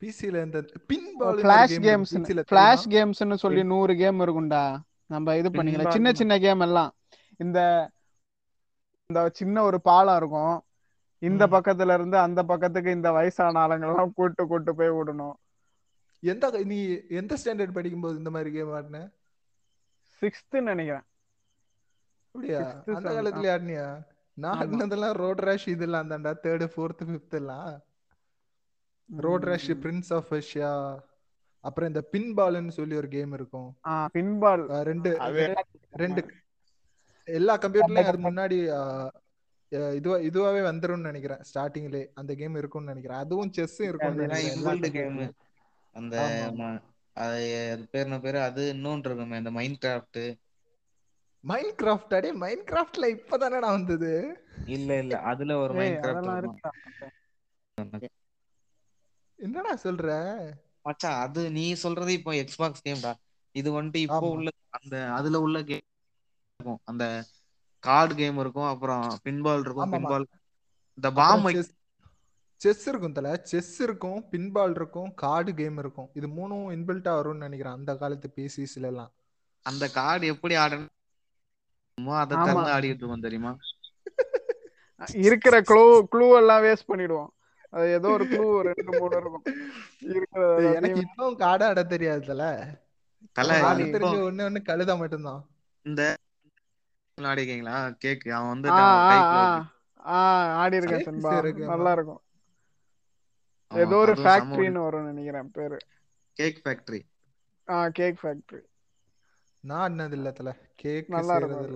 [0.00, 2.14] பிசில இந்த pinball flash games
[2.50, 4.78] flash கேம்ஸ்னு சொல்லி நூறு கேம் இருக்கும்டா.
[5.08, 6.12] நம்ம இது பண்ணிக்கலாம் சின்ன.
[6.12, 6.94] சின்ன கேம் எல்லாம்.
[7.36, 7.90] இந்த
[9.06, 10.64] இந்த சின்ன ஒரு பாலம் இருக்கும்.
[11.18, 11.46] இந்த.
[11.46, 15.32] பக்கத்துல இருந்து அந்த பக்கத்துக்கு இந்த வயசான ஆளுங்கெல்லாம் கூட்டு கூட்டு போய் விடணும்.
[16.20, 19.10] எந்த நீ எந்த ஸ்டாண்டர்ட் படிக்கும்போது இந்த மாதிரி கேம் ஆடின?
[20.20, 21.02] சிக்ஸ்த் நினைக்கிறேன்.
[22.26, 22.82] அப்படியா?
[22.86, 24.06] அந்த காலத்துல ஆடினியா?
[24.34, 24.58] நான்.
[24.58, 26.34] ஆடினதெல்லாம் ரோட் ரேஷ் இதெல்லாம் தான்டா.
[26.42, 27.80] தேர்டு ஃபோர்த்து ஃபிஃப்த் எல்லாம்.
[29.16, 30.98] Road rash prince of Asia
[31.64, 33.68] அப்புறம் இந்த பின் பால்னு சொல்லி ஒரு கேம் இருக்கும்.
[34.14, 35.10] பின்பால் அஹ் ரெண்டு
[36.02, 36.22] ரெண்டு
[37.28, 38.58] எல்லா கம்ப்யூட்டர்லயும் அது முன்னாடி
[39.94, 43.22] இதுவா இதுவாவே வந்துரும்னு நினைக்கிறேன் ஸ்டார்டிங்ல அந்த கேம் இருக்கும்னு நினைக்கிறேன்.
[43.24, 43.78] அதுவும் செஸ்
[44.92, 45.18] game.
[45.18, 45.34] computerலயும்.
[45.94, 46.14] அந்த
[47.16, 47.42] அது
[47.90, 48.40] பேர் என்ன பேரு?
[48.40, 50.20] அது இன்னொன்று இருக்குமே இந்த மைண்ட் கிராஃப்ட்
[51.44, 54.12] மைண்ட் கிராஃப்ட் அடே மைண்ட் கிராஃப்ட்ல இப்பதானடா வந்தது?
[54.66, 55.14] இல்ல இல்ல.
[55.30, 56.74] அதுல ஒரு மைண்ட் கிராஃப்ட் இருக்கும்.
[59.38, 60.08] என்னடா சொல்ற?
[60.88, 63.12] மச்சான் அது நீ சொல்றது இப்போ எக்ஸ்பாக்ஸ் கேம்டா
[63.54, 64.26] இது வந்துட்டு இப்போ.
[64.32, 64.48] உள்ள
[64.78, 65.84] அந்த அதுல உள்ள கேம்
[66.60, 66.80] இருக்கும்.
[66.84, 67.04] அந்த
[67.82, 69.92] கார்டு கேம் இருக்கும் அப்புறம் பின்பால் இருக்கும்.
[69.92, 70.26] பின்பால்
[70.98, 71.46] இந்த பாம்
[72.60, 73.28] செஸ் இருக்கும் தல.
[73.46, 76.10] செஸ் இருக்கும் பின்பால் இருக்கும் கார்டு கேம் இருக்கும்.
[76.14, 79.12] இது மூணும் இன்பில்ட்டா வரும்னு நினைக்கிறேன் அந்த காலத்து பிசிஸ்ல எல்லாம்.
[79.66, 80.92] அந்த கார்டு எப்படி ஆடணுமோ
[82.16, 82.36] அதை.
[82.38, 83.52] திறந்து ஆடிட்டு இருக்கோம் தெரியுமா?
[85.24, 87.30] இருக்கிற க்ளூ க்ளூ எல்லாம் வேஸ்ட் பண்ணிடுவோம்.
[87.72, 89.46] அது ஏதோ ஒரு க்ளூ ரெண்டு மூணு இருக்கும்.
[90.08, 92.42] இருக்கிறது எனக்கு எல்லாத்தையும் இப்பவும் கார்டு ஆட தெரியாது தல
[93.36, 95.42] தல ஆமா, ஆட நீ இப்போ தெரிஞ்ச ஒண்ணு ஒண்ணு கழுதா மட்டும்தான்.
[95.86, 96.02] இந்த
[97.18, 98.70] ஆடிருக்கீங்களா கேக் அவன் வந்து
[99.08, 99.26] ஆடி
[101.42, 101.88] இருக்கேன் ஆமா.
[101.88, 102.22] நல்லா இருக்கும்.
[103.70, 105.78] ஏதோ ஒரு ஃபேக்டரின்னு வரும்னு நினைக்கிறேன் பேரு.
[106.36, 107.00] கேக் ஃபேக்டரி
[107.68, 108.62] ஆ கேக் ஃபேக்டரி
[109.64, 110.50] நான் ஆடினது இல்ல தல?
[110.76, 111.68] கேக் நல்லா இருக்கும்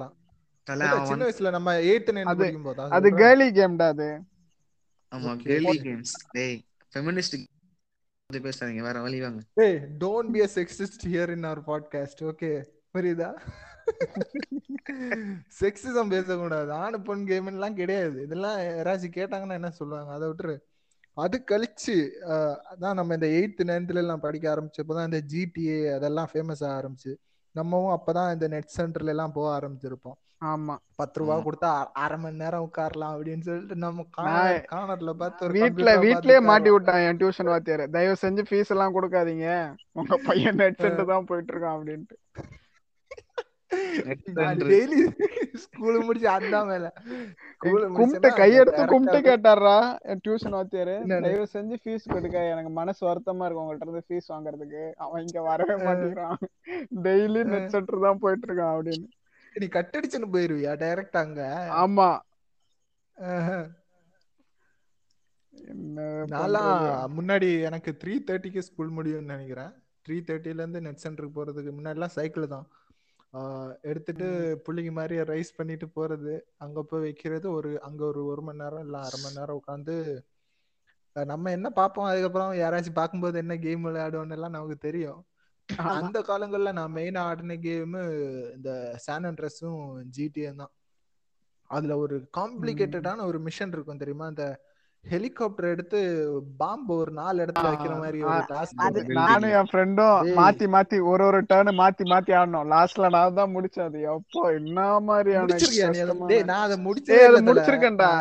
[1.08, 4.08] சின்ன வயசுல நம்ம எயித்து நைன்த் அது படிக்கும் போதா அது கேர்லி கேம்டா அது?
[5.12, 5.60] ஆமா okay.
[5.60, 7.44] கேம்ஸ் டேய் ஃபெமினிஸ்ட்
[8.26, 9.42] பத்தி பேசாதீங்க வேற வழி வாங்க.
[9.54, 13.36] ஏய் don't be a sexist here in our podcast okay புரியுதா?
[15.60, 16.72] செக்ஸிசம் பேசக்கூடாது.
[16.72, 18.22] ஆணு பொண் கேம்லாம் கிடையாது.
[18.22, 20.12] இதெல்லாம் யாராச்சும் கேட்டாங்கன்னா என்ன சொல்லுவாங்க?
[20.12, 20.58] அதை விட்டுரு.
[21.12, 22.08] அது கழிச்சு
[22.70, 27.16] அதான் நம்ம இந்த எயித்து நைன்த்ல எல்லாம் படிக்க ஆரம்பிச்சப்பதான் இந்த ஜிடிஏ அதெல்லாம் ஃபேமஸ் ஆக ஆரம்பிச்சு.
[27.54, 30.18] நம்மவும் அப்பதான் இந்த நெட் சென்டர்ல எல்லாம் போக ஆரம்பிச்சிருப்போம்.
[30.50, 30.74] ஆமா.
[31.00, 31.34] பத்து ரூபா.
[31.46, 31.70] கொடுத்தா
[32.02, 37.52] அரை மணி நேரம் உட்காரலாம் அப்படின்னு சொல்லிட்டு நம்ம கார்னர்ல பார்த்து கம்ப்யூட்டர் வீட்லயே மாட்டி விட்டான் என் டியூஷன்
[37.52, 37.86] வாத்தியாரு.
[37.96, 39.46] தயவு செஞ்சு ஃபீஸ் எல்லாம் கொடுக்காதீங்க.
[40.00, 42.18] உங்க பையன் நெட் சென்டர் தான் போயிட்டு இருக்கான் அப்படின்ட்டு.
[44.70, 44.98] டெய்லி
[45.62, 46.86] ஸ்கூல் முடிச்சு அதான் மேல.
[47.98, 49.76] கும்பிட்டு கையெடுத்து கும்பிட்டு கேட்டாரா
[50.10, 50.96] என் டியூஷன் வாத்தியாரு.
[51.26, 52.36] தயவு செஞ்சு ஃபீஸ் கொடுக்க.
[52.52, 54.84] எனக்கு மனசு வருத்தமா இருக்கு உங்கள்ட்ட இருந்து ஃபீஸ் வாங்குறதுக்கு.
[55.04, 56.38] அவன் இங்க வரவே மாட்டேங்கிறான்.
[57.08, 59.08] டெய்லி நெட் சென்டர் தான் போயிட்டு இருக்கான் அப்படின்னு.
[59.54, 61.40] நீ கட்டடிச்சுன்னு போயிருவியா டைரக்ட் அங்க?
[61.82, 62.08] ஆமா.
[66.32, 66.74] நான்லாம்
[67.16, 69.72] முன்னாடி எனக்கு த்ரீ தேர்ட்டிக்கு ஸ்கூல் முடியும்னு நினைக்கிறேன்.
[70.06, 72.66] த்ரீ தேர்ட்டில இருந்து நெட் சென்டருக்கு போறதுக்கு முன்னாடிலாம் சைக்கிள் தான்.
[73.82, 74.26] எடுத்துட்டு
[74.66, 76.34] புள்ளிங்க மாதிரி ரைஸ் பண்ணிட்டு போறது.
[76.56, 77.46] அங்க போய் வைக்கிறது.
[77.50, 79.94] ஒரு அங்க ஒரு ஒரு மணி நேரம் இல்ல அரை மணி நேரம் உட்காந்து
[81.16, 82.08] நம்ம என்ன பார்ப்போம்?
[82.10, 85.20] அதுக்கப்புறம் யாராச்சும் பார்க்கும்போது என்ன கேம் விளையாடுவோம்னு எல்லாம் நமக்கு தெரியும்.
[85.98, 87.96] அந்த காலங்கள்ல நான் மெயினா ஆடின கேம்
[88.56, 88.70] இந்த
[89.04, 89.80] சான் அண்ட்ரஸும்
[90.16, 90.72] ஜிடிஏ தான்.
[91.70, 94.26] அதுல ஒரு காம்ப்ளிகேட்டடான ஒரு மிஷன் இருக்கும் தெரியுமா?
[94.32, 94.46] அந்த
[95.04, 96.00] ஹெலிகாப்டர் எடுத்து
[96.60, 98.82] பாம்பு ஒரு நாலு இடத்துல வைக்கிற மாதிரி ஒரு டாஸ்க்
[99.20, 103.88] நானும் என் ஃப்ரெண்டும் மாத்தி மாத்தி ஒரு ஒரு டேர்ன் மாத்தி மாத்தி ஆடணும் லாஸ்ட்ல நான் தான் முடிச்சேன்.
[103.88, 104.86] அது எப்போ என்ன
[105.54, 106.76] கஷ்டமான டேய் நான் அதை
[107.30, 107.42] தல.
[107.48, 108.12] முடிச்சிருக்கேன்டா.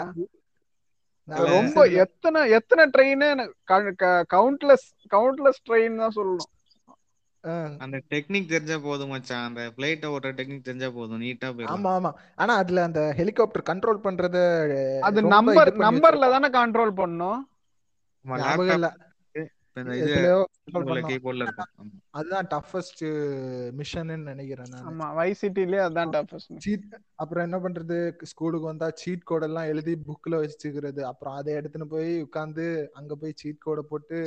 [1.51, 3.43] ரொம்ப எத்தனை எத்தனை ட்ரெயின்
[4.33, 6.49] கவுண்ட்லெஸ் கவுண்ட்லெஸ் ட்ரெயின் தான் சொல்லணும்.
[7.83, 9.47] அந்த டெக்னிக் தெரிஞ்சா போதும் மச்சான்.
[9.47, 12.11] அந்த பிளைட்ட ஓட்டுற டெக்னிக் தெரிஞ்சா போதும் நீட்டா போயிடலாம் ஆமா ஆமா.
[12.35, 14.37] ஆனா அதுல அந்த ஹெலிகாப்டர் கண்ட்ரோல் பண்றத
[15.07, 17.39] அது நம்பர் நம்பர்ல தானே கண்ட்ரோல் பண்ணும்.
[22.13, 23.03] அதுதான் டஃபஸ்ட்
[23.79, 24.87] மிஷன்னு நினைக்கிறேன் நானு.
[24.89, 26.87] ஆமா வைசிட்டிலே அதான் டஃபஸ்ட் சீட்
[27.21, 27.97] அப்புறம் என்ன பண்றது?
[28.31, 31.01] ஸ்கூலுக்கு வந்தா சீட் கோட் எல்லாம் எழுதி புக்ல வச்சுக்கிறது.
[31.11, 32.65] அப்புறம் அதை எடுத்துன்னு போய் உட்காந்து
[32.99, 34.19] அங்க போய் சீட் கோடை போட்டு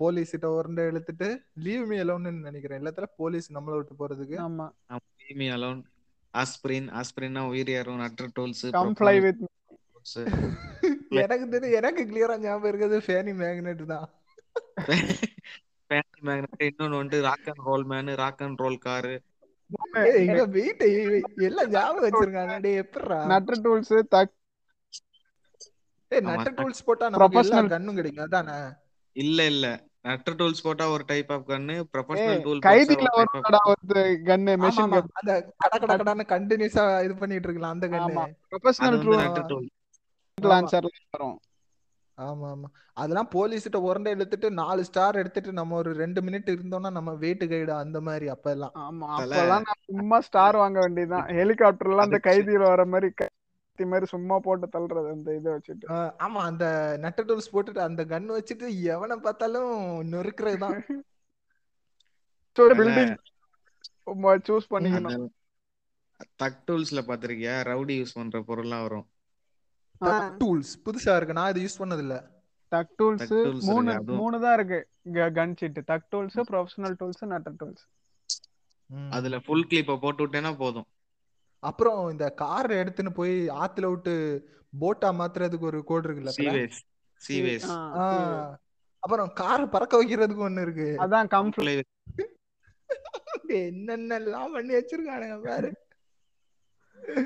[0.00, 1.28] போலீஸ் கிட்ட உருண்டை இழுத்துட்டு
[1.64, 2.80] லீவ் மீ அலோன்னு நினைக்கிறேன்.
[2.80, 4.36] எல்லாத்துல போலீஸ் நம்மள விட்டு போறதுக்கு.
[4.44, 4.66] ஆமா.
[5.20, 5.80] லீவ் மீ அலோன்
[6.34, 9.42] ஆஸ்பிரின் ஆஸ்பிரின்னா உயிர் ஏறும் nutter tools come fly with
[11.22, 14.06] எனக்கு தெரியும் எனக்கு கிளியரா ஞாபகம் இருக்கிறது ஃபேனி மேக்னெட் தான்.
[15.90, 19.14] ஃபேனி மேக்னெட் இன்னொன்னு வந்து rock and roll man rock and roll car
[20.00, 20.82] ஏய், இங்க வெயிட்
[21.46, 24.34] எல்லாம் ஞாபகம் வச்சிருக்காங்க டேய் எப்படிடா நட்ரு டூல்ஸ் தக்
[26.12, 28.56] ஏய் ஆமா, நட்ட டூல்ஸ் போட்டா நமக்கு எல்லா கன்னும் கிடைக்கும் அதானே?
[29.16, 29.66] இல்ல இல்ல.
[30.04, 34.92] நட்ரு டூல்ஸ் போட்டா ஒரு டைப் ஆஃப் கன்னு ஏய் ப்ரொஃபஷனல் டூல் கைதில வரும்டா ஒரு கன்னு மெஷின்
[34.92, 35.32] கன் அந்த
[35.62, 38.18] கட கட கடன்னு கண்டினியூஸா இது பண்ணிட்டு இருக்கலாம் அந்த கன்னு
[39.20, 39.68] நட்ரு டூல்
[40.38, 40.50] ஆமா.
[40.50, 41.36] லான்ச்சர்ல வரும்.
[42.18, 42.68] ஆமா ஆமா.
[42.96, 47.72] அதெல்லாம் போலீஸ்கிட்ட உரண்டை எடுத்துட்டு நாலு ஸ்டார் எடுத்துட்டு நம்ம ஒரு ரெண்டு மினிட் இருந்தோம்னா நம்ம வெயிட் கைடு
[47.76, 51.28] அந்த மாதிரி அப்ப எல்லாம் ஆமா அப்பெல்லாம் நான் சும்மா ஸ்டார் வாங்க வேண்டியதுதான்.
[51.38, 53.10] ஹெலிகாப்டர்ல அந்த கைதியில வர மாதிரி
[53.78, 55.86] கத்தி மாதிரி சும்மா போட்டு தள்ளுறது அந்த இதை வச்சுட்டு.
[56.26, 56.64] ஆமா அந்த
[57.02, 59.74] நட்ட டூல்ஸ் போட்டுட்டு அந்த கன் வச்சுட்டு எவனை பார்த்தாலும்
[60.12, 60.78] நொறுக்கிறது தான்
[62.78, 63.14] பில்டிங்
[64.48, 65.28] சூஸ் பண்ணிக்கணும்.
[66.42, 69.06] தக் டூல்ஸ்ல பாத்திருக்கியா ரவுடி யூஸ் பண்ற பொருள்லாம் வரும்.
[70.00, 71.38] டக் டூல்ஸ் புதுசா இருக்கு.
[71.40, 72.16] நான் இது யூஸ் பண்ணது இல்ல
[72.72, 73.30] டக் டூல்ஸ்
[73.70, 74.80] மூணு மூணு தான் இருக்கு.
[75.38, 77.86] Gun cheat thug tools professional tools nutter tools.
[79.16, 80.88] அதுல ஃபுல் கிளிப்ப போட்டு விட்டேன்னா போதும்.
[81.62, 84.14] அப்புறம் இந்த கார் எடுத்துன்னு போய் ஆத்துல விட்டு
[84.72, 86.32] போட்டா மாத்துறதுக்கு ஒரு கோடு இருக்குல்ல?
[87.20, 87.68] சீவேஸ்
[89.02, 90.88] அப்புறம் காரை பறக்க வைக்கிறதுக்கு ஒண்ணு இருக்கு.
[91.04, 91.84] அதான் கம்ஃபர்ட்
[93.58, 95.68] என்னென்னலாம் பண்ணி வச்சிருக்கானுங்க பாரு.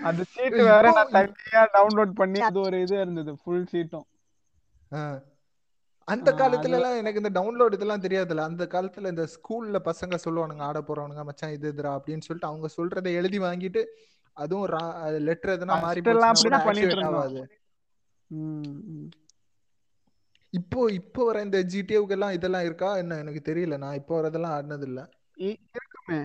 [0.07, 4.07] அது சீட் வேற நான் தனியா டவுன்லோட் பண்ணி அது ஒரு இது இருந்தது ஃபுல் சீட்டும்
[4.91, 5.21] ஆஹ்
[6.09, 8.45] அந்த காலத்துல எல்லாம் எனக்கு இந்த டவுன்லோட் இதெல்லாம் தெரியாதுல்ல.
[8.51, 13.13] அந்த காலத்துல இந்த ஸ்கூல்ல பசங்க சொல்லுவானுங்க ஆட போறவனுங்க மச்சான் இது இதுடா அப்படின்னு சொல்லிட்டு அவங்க சொல்றதை
[13.21, 13.83] எழுதி வாங்கிட்டு
[14.37, 14.69] அதுவும்
[15.27, 16.01] லெட்டர் எதுனா மாறி
[17.11, 17.43] ஆகாது.
[20.53, 22.97] இப்போ இப்போ வர இந்த ஜிடிஏவுக்கு எல்லாம் இதெல்லாம் இருக்கா?
[22.97, 23.77] என்ன எனக்கு தெரியல.
[23.79, 25.01] நான் இப்போ வரதெல்லாம் ஆடினது இல்ல
[25.77, 26.21] இருக்குமே.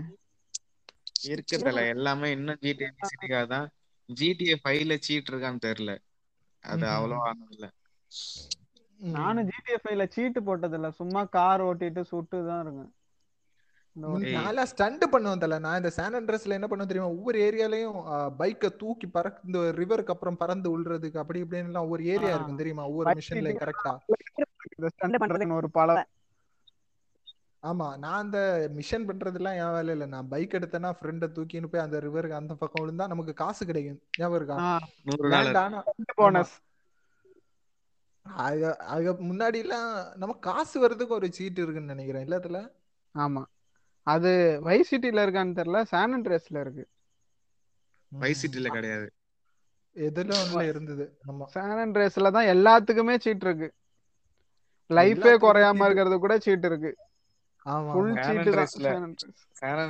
[1.27, 3.67] இருக்கிறதுல எல்லாமே இன்னும் ஜிடிஏ சிட்டிக்காக தான்
[4.09, 5.93] ஜிடிஏ ஃபைவ்ல சீட் இருக்கான்னு தெரியல.
[6.63, 6.93] அது ம்ஹும்.
[6.95, 7.67] அவ்வளவா ஆனது இல்ல.
[8.99, 12.93] நானும் ஜிடிஎஃப்ஐல சீட்டு போட்டது இல்ல சும்மா கார் ஓட்டிட்டு சுட்டு தான் இருக்கேன் இந்த முன் ஒரு-
[13.77, 13.86] ஏய்.
[13.97, 15.59] நான்லாம் ஸ்டண்ட் பண்ணுவேன் தல.
[15.59, 17.13] நான் இந்த சான் அண்ட்ரஸ்ல என்ன பண்ணுவேன் தெரியுமா?
[17.13, 17.95] ஒவ்வொரு ஏரியாலயும்
[18.39, 22.33] பைக்கை தூக்கி பறக்க இந்த ரிவருக்கு அப்புறம் பறந்து விழுறதுக்கு அப்படி இப்படின்னு எல்லாம் ஒவ்வொரு ஏரியா.
[22.33, 22.85] இருக்கும் தெரியுமா?
[22.91, 23.93] ஒவ்வொரு Bike மிஷன்லயும் கரெக்டா
[24.75, 25.97] இந்த stunt பண்றதுக்கு ஒரு பல
[27.63, 27.97] ஆமா.
[27.97, 28.39] நான் அந்த
[28.73, 30.05] மிஷன் பண்றதெல்லாம் என் வேலை இல்ல.
[30.05, 33.99] நான் பைக் எடுத்தேன்னா ஃப்ரெண்டை தூக்கின்னு போய் அந்த ரிவருக்கு அந்த பக்கம் விழுந்தா நமக்கு காசு கிடைக்கும்.
[34.19, 34.57] ஞாபகம் இருக்கா?
[38.25, 42.25] அது அது முன்னாடி எல்லாம் நம்ம காசு வர்றதுக்கு ஒரு சீட் இருக்குன்னு நினைக்கிறேன்.
[42.25, 42.59] இல்ல அதுல
[43.15, 43.43] ஆமா.
[44.07, 46.85] அது வை சிட்டில இருக்கான்னு தெரியல சான் அண்ட்ரேஸ்ல இருக்கு.
[48.11, 49.07] வைஸ் சிட்டில கிடையாது.
[49.95, 51.05] எதுல ஒண்ணுல இருந்தது?
[51.25, 53.69] ஆமா சான் அண்ட்ரேஸ்ல தான் எல்லாத்துக்குமே சீட் இருக்கு.
[54.89, 55.87] லைஃபே குறையாம cheat.
[55.87, 56.91] இருக்கிறது கூட சீட் இருக்கு.
[57.65, 58.99] ஆமா ஃபுல் தான்.
[59.55, 59.81] சான்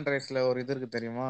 [0.45, 1.27] ஒரு இது இருக்கு தெரியுமா?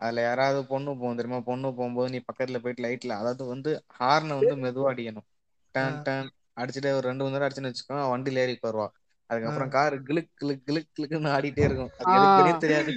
[0.00, 1.40] அதுல யாராவது பொண்ணு போகும் தெரியுமா?
[1.44, 5.26] பொண்ணு போகும்போது நீ பக்கத்துல போயிட்டு லைட்ல அதாவது வந்து ஹார்னை வந்து மெதுவா அடிக்கணும்.
[5.74, 8.86] டன் டன் அடிச்சுட்டு ஒரு ரெண்டு மணி நேரம் அடிச்சுன்னு வச்சுக்கோ வண்டியில ஏறி வருவா.
[9.32, 11.90] அதுக்கப்புறம் கார் கிளுக் கிளுக் கிளுக் கிளுக்குன்னு ஆடிட்டே இருக்கும்.
[11.98, 12.40] அது ஆ.
[12.40, 12.92] எதுக்குன்னே தெரியாது.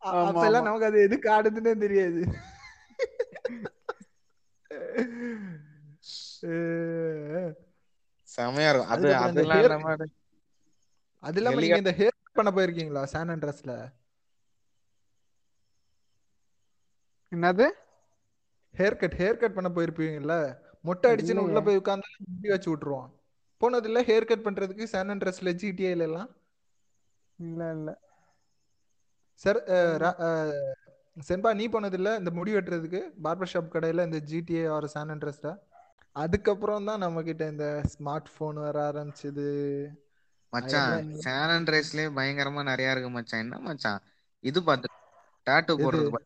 [0.00, 0.62] அப்பெல்லாம்.
[0.62, 2.24] நமக்கு அது எதுக்கு ஆடுதுன்னே தெரியாது.
[8.36, 8.88] செமையா இருக்கும்.
[8.88, 9.94] அது அதெல்லாம் hair- நம்ம
[11.18, 13.92] அது இல்லாம நீங்க இந்த ஹேர் பண்ண போயிருக்கீங்களா சான் அண்ட்ரஸ்ல
[17.34, 17.70] என்னது?
[18.76, 20.58] ஹேர் கட் ஹேர் கட் பண்ண போயிருப்பீங்கல்ல.
[20.82, 21.60] மொட்டை அடிச்சுன்னு உள்ள.
[21.60, 23.15] போய் உட்கார்ந்து முடி வச்சு விட்டுருவான்.
[23.60, 26.30] போனது இல்ல ஹேர் கட் பண்றதுக்கு சான் அண்ட்ரஸ்ல ஜிடிஏல எல்லாம்?
[27.38, 27.90] இல்ல இல்ல.
[29.40, 29.60] சார்
[31.26, 35.50] சென்பா நீ போனது இல்ல இந்த முடி வெட்டுறதுக்கு பார்பர் ஷாப் கடையில இந்த ஜிடிஏ ஆர் சான் அண்ட்ரஸ்ல
[36.16, 39.48] அதுக்கப்புறம் தான் நம்ம கிட்ட இந்த ஸ்மார்ட் போன் வர ஆரம்பிச்சது.
[40.52, 40.92] மச்சான்
[41.24, 43.42] சான் அண்ட்ரேஸ்லயே பயங்கரமா நிறைய இருக்கு மச்சான்.
[43.44, 44.00] என்ன மச்சான்?
[44.44, 44.88] இது பார்த்து
[45.46, 45.74] டாட்டூ?
[45.82, 46.22] போடுறது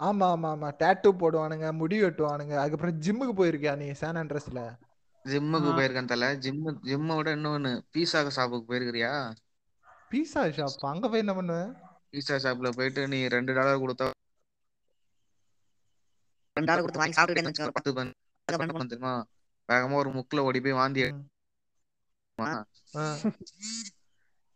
[0.00, 0.68] ஆமா ஆமா ஆமா.
[0.80, 2.54] டேட்டூ போடுவானுங்க முடி வெட்டுவானுங்க.
[2.62, 4.60] அதுக்கப்புறம் ஜிம்முக்கு போயிருக்கியா நீ சான் அண்ட்ரஸ்ல
[5.24, 5.70] ஜிம்முக்கு.
[5.76, 9.12] போயிருக்கேன் தல ஜிம்மு ஜிம்மை விட இன்னொன்னு பீஸா ஷாப்புக்கு போயிருக்கிறியா?
[10.10, 11.70] பீஸா ஷாப் அங்க போய் என்ன பண்ணுவேன்
[12.12, 14.06] பீஸா ஷாப்ல போயிட்டு நீ ரெண்டு டாலர் கொடுத்தா
[16.56, 17.92] ரெண்டு டாலர் கொடுத்து வாங்கி சாப்பிட்டுட்டேன்னு வச்சுக்கோ பத்து
[18.48, 19.14] என்ன பண்ண தெரியுமா?
[19.68, 21.22] வேகமா ஒரு முக்குல ஓடி போய் வாந்தி ம்.
[22.28, 22.48] எடுமா
[22.94, 23.04] ஆ.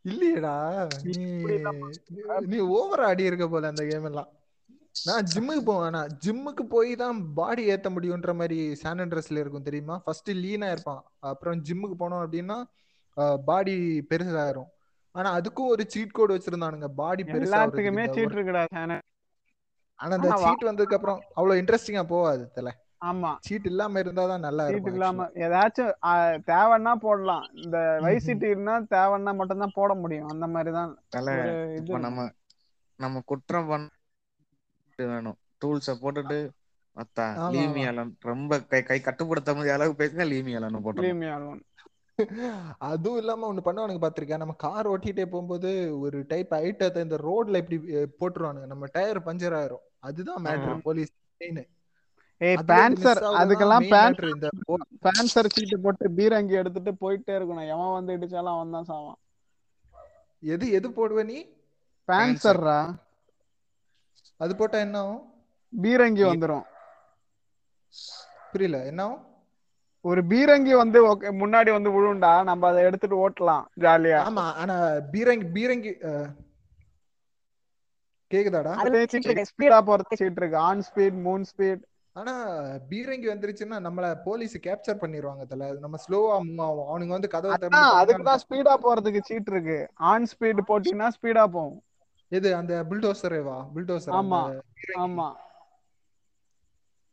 [0.04, 0.52] இல்லையேடா
[1.06, 1.14] நீ
[2.50, 4.28] நீ ஓவர் ஆடி இருக்க போல அந்த கேம் எல்லாம்.
[5.06, 5.92] நான் ஜிம்முக்கு போவேன்.
[5.96, 9.96] நான் ஜிம்முக்கு போய் தான் பாடி ஏத்த முடியும்ன்ற மாதிரி சான் அண்ட்ரஸ்ல இருக்கும் தெரியுமா?
[10.06, 11.02] ஃபர்ஸ்ட் லீனா இருப்பான்.
[11.30, 12.58] அப்புறம் ஜிம்முக்கு போனோம் அப்படின்னா
[13.48, 13.74] பாடி
[14.10, 14.68] பெருசாயிரும்.
[15.14, 16.88] ஆனா அதுக்கும் ஒரு சீட் கோட் வச்சிருந்தானுங்க.
[17.00, 18.96] பாடி எல்லாத்துக்குமே பெருசா சீட் இருக்குடா சான்
[20.00, 22.72] ஆனா அந்த சீட் வந்ததுக்கு அப்புறம் அவ்வளவு இன்ட்ரெஸ்டிங்கா போகாது தல
[23.10, 23.30] ஆமா.
[23.46, 25.92] சீட் இல்லாம இருந்தாதான் நல்லா சீட் இருக்கும் இல்லாம ஏதாச்சும்
[26.50, 27.44] தேவைன்னா போடலாம்.
[27.64, 28.24] இந்த வை ம்ஹும்.
[28.26, 30.30] சிட்டின்னா தேவைன்னா மட்டும் தான் போட முடியும்.
[30.32, 30.90] அந்த மாதிரி தான்
[32.06, 32.26] நம்ம
[33.00, 33.86] நம்ம குற்றம் பண்ண
[35.08, 35.38] வேணும்.
[35.62, 36.38] டூல்ஸ போட்டுட்டு
[36.96, 37.82] மத்தா ஆமா, லீமி.
[37.90, 41.04] அலன் ரொம்ப கை கை கட்டுப்படுத்த முடியாத அளவுக்கு பேசுங்க லீமி அலன் போட்டோம்.
[41.04, 41.62] லீமி ஆல்வன்
[42.88, 45.70] அதுவும் இல்லாம ஒண்ணு பண்ணுவானுங்க பாத்திருக்கேன் நம்ம கார் ஓட்டிட்டே போகும்போது
[46.04, 47.78] ஒரு டைப் ஐட்டத்தை இந்த ரோட்ல இப்படி
[48.20, 48.66] போட்டுருவானுங்க.
[48.66, 49.84] நம்ம டயர் பஞ்சர் ஆயிரும்.
[50.00, 50.74] அதுதான் மேட்ரு.
[50.86, 51.12] போலீஸ்
[52.40, 54.48] ஏய் பேன்சர் அதுக்கெல்லாம் பேன் இந்த
[55.04, 57.70] பேன்சர் சீட்டு போட்டு பீரங்கி எடுத்துட்டு போயிட்டே இருக்கணும்.
[57.74, 59.18] எவன் வந்து இடிச்சாலும் அவன் தான் சாவான்.
[60.42, 61.38] எது எது போடுவ நீ?
[62.08, 62.78] பேன்சர்ரா
[64.40, 65.22] அது போட்டா என்ன ஆகும்
[65.72, 66.66] பீரங்கி வந்துரும்.
[68.52, 69.24] புரியல என்ன ஆகும்
[70.04, 74.20] ஒரு பீரங்கி வந்து okay, முன்னாடி வந்து விழுண்டா நம்ம அதை எடுத்துட்டு ஓட்டலாம் ஜாலியா.
[74.28, 74.76] ஆமா ஆனா
[75.14, 75.92] பீரங்கி பீரங்கி
[78.30, 78.72] கேக்குதாடா?
[79.50, 80.58] ஸ்பீடா போறது சீட் இருக்கு.
[80.68, 81.82] ஆன் ஸ்பீட் மூன் ஸ்பீட்
[82.16, 82.34] ஆனா
[82.90, 85.68] பீரங்கி வந்துருச்சுன்னா நம்மள போலீஸ் கேப்சர் பண்ணிடுவாங்க தல.
[85.72, 86.88] அது நம்ம ஸ்லோவா மூவ் ஆகும்.
[86.90, 87.56] அவனுங்க வந்து கதவை
[88.00, 89.78] அதுக்கு தான் ஸ்பீடா போறதுக்கு சீட் இருக்கு.
[90.12, 91.78] ஆன் ஸ்பீட் போட்டீங்கன்னா ஸ்பீடா போகும்.
[92.32, 93.56] எது அந்த புல்டோசரேவா?
[93.74, 94.42] புல்டோசர் ஆமா.
[94.98, 95.28] ஆமா.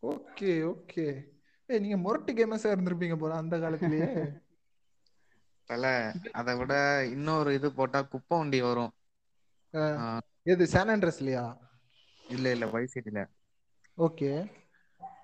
[0.03, 1.05] Okay okay.
[1.69, 4.09] ஏய் நீங்க முரட்டு கேமஸா இருந்திருப்பீங்க போல அந்த காலத்திலேயே
[5.69, 5.83] தல
[6.39, 6.73] அதை விட
[7.11, 8.93] இன்னொரு இது போட்டா குப்பை வண்டி வரும்.
[10.45, 11.45] எது சான் ஆண்ட்ரஸ்லயா
[12.25, 13.19] இல்ல இல்ல வைசிட்டில
[13.97, 14.31] ஓகே.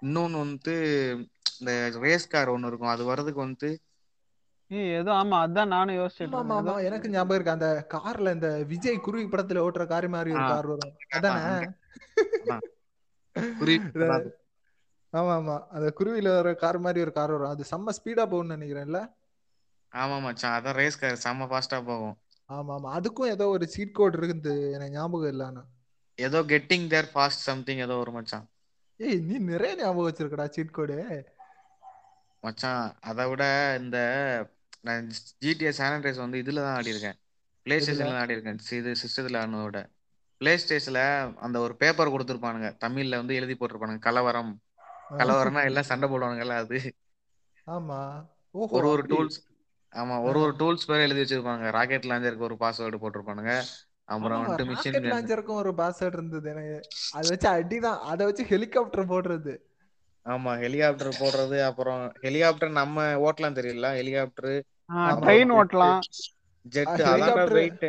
[0.04, 0.74] இன்னொன்னு வந்து
[1.56, 2.90] இந்த ரேஸ் கார் ஒண்ணு இருக்கும்.
[2.90, 3.70] அது வர்றதுக்கு வந்து
[4.72, 7.56] ஏதோ ஆமா அதான் நானும் ஆமா யோசிச்சிட்டு ஆமா ஆமா எனக்கு ஞாபகம் இருக்கு.
[7.56, 10.46] அந்த கார்ல இந்த விஜய் குருவி படத்துல ஓட்டுற கார் மாதிரி ஒரு.
[10.46, 10.94] கார் வரும்.
[11.18, 11.56] அதானே?
[15.14, 15.56] ஆமா ஆமா.
[15.76, 17.54] அந்த குருவில வர கார் மாதிரி ஒரு கார் வரும்.
[17.54, 19.00] அது செம்ம ஸ்பீடா போகும்னு நினைக்கிறேன்ல?
[19.94, 22.16] ஆமா மச்சான் அதான் ரேஸ் கார் செம்ம ஃபாஸ்டா போகும்.
[22.50, 22.90] ஆமா ஆமா.
[22.98, 24.56] அதுக்கும் ஏதோ ஒரு சீட் கோட் இருக்குது.
[24.76, 25.64] எனக்கு ஞாபகம் இல்ல ஆனா.
[26.20, 28.48] ஏதோ கெட்டிங் தேர் ஃபாஸ்ட் சம்திங் ஏதோ ஒரு மச்சான்.
[29.00, 30.98] ஏய் நீ நிறைய ஞாபகம் வச்சிருக்கடா சீட் கோடு
[32.44, 33.44] மச்சான் அதை விட
[33.80, 33.98] இந்த
[34.84, 35.08] நான்
[35.42, 37.18] ஜிடிஏ சானிடைஸ் வந்து இதுல தான் ஆடி இருக்கேன்
[37.66, 37.80] பிளே?
[37.80, 39.80] ஸ்டேஷன்ல ஆடி இருக்கேன் இது சிஸ்டத்துல ஆடினத விட
[40.42, 41.02] பிளே ஸ்டேஷன்ல
[41.38, 42.70] அந்த ஒரு பேப்பர் கொடுத்துருப்பானுங்க.
[42.80, 44.00] தமிழ்ல வந்து எழுதி போட்டிருப்பானுங்க.
[44.00, 44.52] கலவரம்.
[45.18, 46.80] கலவரம்னா எல்லாம் சண்டை போடுவானுங்கல்ல அது.
[47.68, 48.00] ஆமா.
[48.70, 49.04] ஒரு ஒரு.
[49.04, 49.40] டூல்ஸ்
[49.94, 50.24] ஆமா.
[50.24, 51.70] ஒரு ஒரு டூல்ஸ் பேர் எழுதி வச்சிருப்பாங்க.
[51.70, 53.54] ராக்கெட் லாஞ்சருக்கு ஒரு பாஸ்வேர்டு போட்டிருப்பானுங்க.
[54.06, 56.78] அப்புறம் வந்துட்டு மிஷின் ராக்கெட் லான்ச்சருக்கும் ஒரு பாஸ்வேர்ட் இருந்தது எனக்கு.
[57.12, 58.00] அதை வச்சு அடிதான்.
[58.04, 59.54] அதை வச்சு ஹெலிகாப்டர் போடுறது.
[60.26, 64.52] ஆமா ஹெலிகாப்டர் போடுறது அப்புறம் ஹெலிகாப்டர் நம்ம ஓட்டலாம் தெரியல ஹெலிகாப்டர்
[65.22, 66.04] ட்ரெயின் ஓட்டலாம்.
[66.66, 67.86] ஜெட் அதான் வெயிட்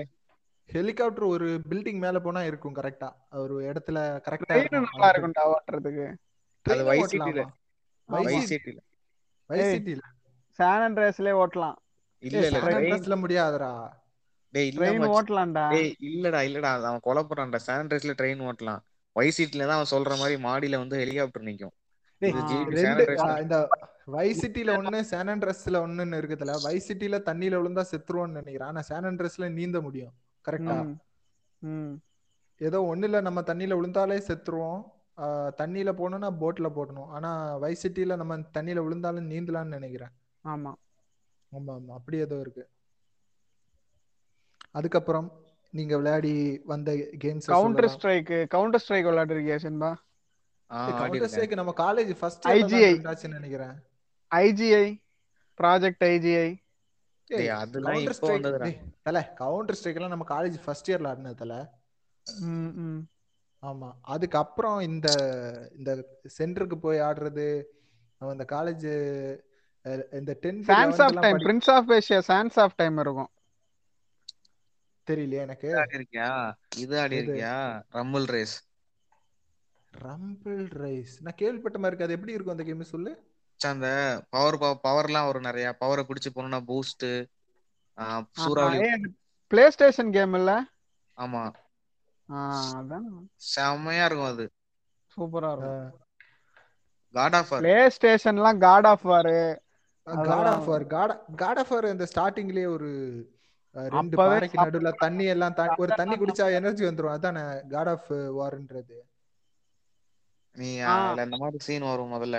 [0.71, 3.09] ஹெலிகாப்டர் ஒரு பில்டிங் மேல போனா இருக்கும் கரெக்டா
[3.43, 6.07] ஒரு இடத்துல கரெக்டா ட்ரெயின் நல்லா இருக்கும்டா ஓட்டுறதுக்கு.
[6.67, 7.41] அது வைஸ் சிட்டில
[8.09, 8.79] வைஸ் சிட்டில
[9.51, 10.03] வைஸ் சிட்டில
[10.59, 11.79] சான் அண்ட்ரேஸ்லயே ஓட்டலாம்.
[12.23, 13.71] இல்ல இல்ல ட்ரெயின் ட்ரெயின்ல முடியாதுடா.
[14.55, 14.83] டேய் இல்ல.
[15.11, 15.67] ஓட்டலாம்டா.
[15.71, 18.83] டேய் இல்லடா இல்லடா அவன் கொலை பண்றான்டா சானிடைஸ்ல ட்ரெயின் ஓட்டலாம்.
[19.17, 21.75] வைஸ் சிட்டில தான் அவன் சொல்ற மாதிரி மாடியில வந்து ஹெலிகாப்டர் நிக்கும்.
[22.23, 23.57] இந்த
[24.15, 26.55] வைஸ் சிட்டில ஒண்ணு சான் அண்ட்ரஸ்ல ஒண்ணுன்னு இருக்குதுல.
[26.65, 28.69] வைஸ் சிட்டில தண்ணியில விழுந்தா செத்துருவோம்னு நினைக்கிறேன்.
[28.71, 30.15] ஆனா சான் அண்ட்ரஸ்ல நீந்த முடியும்.
[30.45, 30.77] கரெக்டா
[32.61, 34.83] ஏதோ ஒண்ணுல நம்ம தண்ணியில விழுந்தாலே செத்துருவோம்.
[35.61, 37.09] தண்ணியில போகணும்னா போட்ல போடணும்.
[37.17, 37.31] ஆனா
[37.65, 40.13] வைஸ் சிட்டில நம்ம தண்ணியில விழுந்தாலும் நீந்தலாம்னு நினைக்கிறேன்.
[40.45, 40.73] ஆமா.
[41.53, 41.93] ஆமா ஆமா.
[41.99, 42.65] அப்படி ஏதோ இருக்கு.
[44.71, 45.29] அதுக்கப்புறம்
[45.75, 46.33] நீங்க விளையாடி
[46.65, 46.91] வந்த
[47.23, 49.91] games counter strike counter strike விளையாடுறியா சென்பா
[50.73, 52.47] கவுண்டர் இருக்கேன் ஸ்ட்ரைக் நம்ம காலேஜ் ஃபர்ஸ்ட்.
[52.47, 53.75] இயர்ல நினைக்கிறேன்.
[54.31, 54.87] ஐஜிஐ
[55.61, 56.49] ப்ராஜெக்ட் ஐஜிஐ
[57.31, 58.69] கவுண்டர் இப்போ ஸ்ட்ரைக் வந்ததுடா
[59.03, 61.55] தல கவுண்டர் ஸ்ட்ரைக் எல்லாம் நம்ம காலேஜ் ஃபர்ஸ்ட் இயர்ல ஆடினது தல.
[62.47, 63.01] ம் ம்.
[63.63, 65.09] ஆமா அதுக்கப்புறம் இந்த
[65.77, 65.91] இந்த
[66.39, 67.47] சென்டருக்கு போய் ஆடுறது
[68.21, 68.87] நம்ம இந்த காலேஜ்
[70.13, 73.31] இந்த tenth sands of time prince of Asia sands of time இருக்கும்.
[75.09, 75.69] தெரியலையே எனக்கு?
[75.69, 76.29] இது ஆடி இருக்கியா?
[76.77, 77.33] இது ஆடி எது?
[77.33, 77.55] இருக்கியா?
[77.93, 78.57] ரம்பிள் ரேஸ்
[79.95, 82.07] ரம்பிள் ரைஸ் நான் கேள்விப்பட்ட மாதிரி இருக்கு.
[82.07, 83.13] அது எப்படி இருக்கும் அந்த கேம் சொல்லு?
[83.61, 83.89] அந்த
[84.31, 85.67] பவர் பவர்லாம் வரும் நிறைய.
[85.81, 87.07] பவரை பிடிச்சு போனோம்னா பூஸ்ட்
[88.43, 88.81] சூறாவளி.
[89.51, 90.53] பிளே ஸ்டேஷன் கேம் இல்ல?
[91.17, 91.43] ஆமா.
[92.29, 93.09] அதான்.
[93.51, 94.45] செம்மையா இருக்கும் அது.
[95.17, 95.91] சூப்பரா இருக்கும்.
[97.15, 99.35] God of play ஸ்டேஷன்லாம் god of war
[100.07, 102.91] god of war god god of war இந்த ஸ்டார்டிங்லயே ஒரு
[103.77, 107.15] ரெண்டு பாறைக்கு நடுவுல தண்ணி எல்லாம் ஒரு தண்ணி குடிச்சா எனர்ஜி வந்துரும்.
[107.17, 108.99] அதானே காட் ஆஃப் வார்ன்றது
[110.57, 110.97] நீ ஆ.
[110.97, 112.39] அதுல இந்த மாதிரி சீன் வரும் முதல்ல.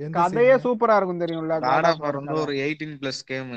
[0.00, 0.54] கதையே?
[0.64, 3.50] சூப்பரா இருக்கும் தெரியும்ல காட் ஆஃப் வார் வந்து ஒரு எயிட்டீன் பிளஸ் கேம்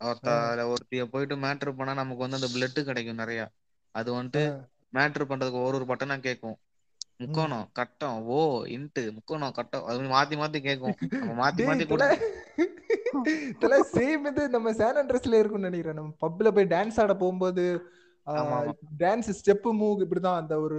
[0.00, 0.28] ஒருத்த.
[0.42, 3.40] அதுல ஒருத்திய போயிட்டு மேட்ரு பண்ணா நமக்கு வந்து அந்த பிளட் கிடைக்கும் நிறைய.
[3.94, 4.42] அது வந்துட்டு
[4.92, 6.56] மேட்ரு பண்றதுக்கு ஒரு ஒரு பட்டனா கேட்கும்.
[7.22, 8.38] முக்கோணம் கட்டம் ஓ
[8.76, 10.96] இன்ட்டு முக்கோணம் கட்டம் அது மாதிரி மாத்தி மாத்தி கேட்கும்.
[11.18, 12.16] நம்ம மாத்தி மாத்தி தல கொடுத்து
[13.60, 15.98] தல சேம் இது நம்ம சேன் அண்ட்ரஸ்ல இருக்கும்னு நினைக்கிறேன்.
[16.00, 17.64] நம்ம பப்ல போய் டான்ஸ் ஆட போகும்போது.
[18.98, 20.40] டான்ஸ் ஸ்டெப் மூவ் இப்படிதான்.
[20.42, 20.78] அந்த ஒரு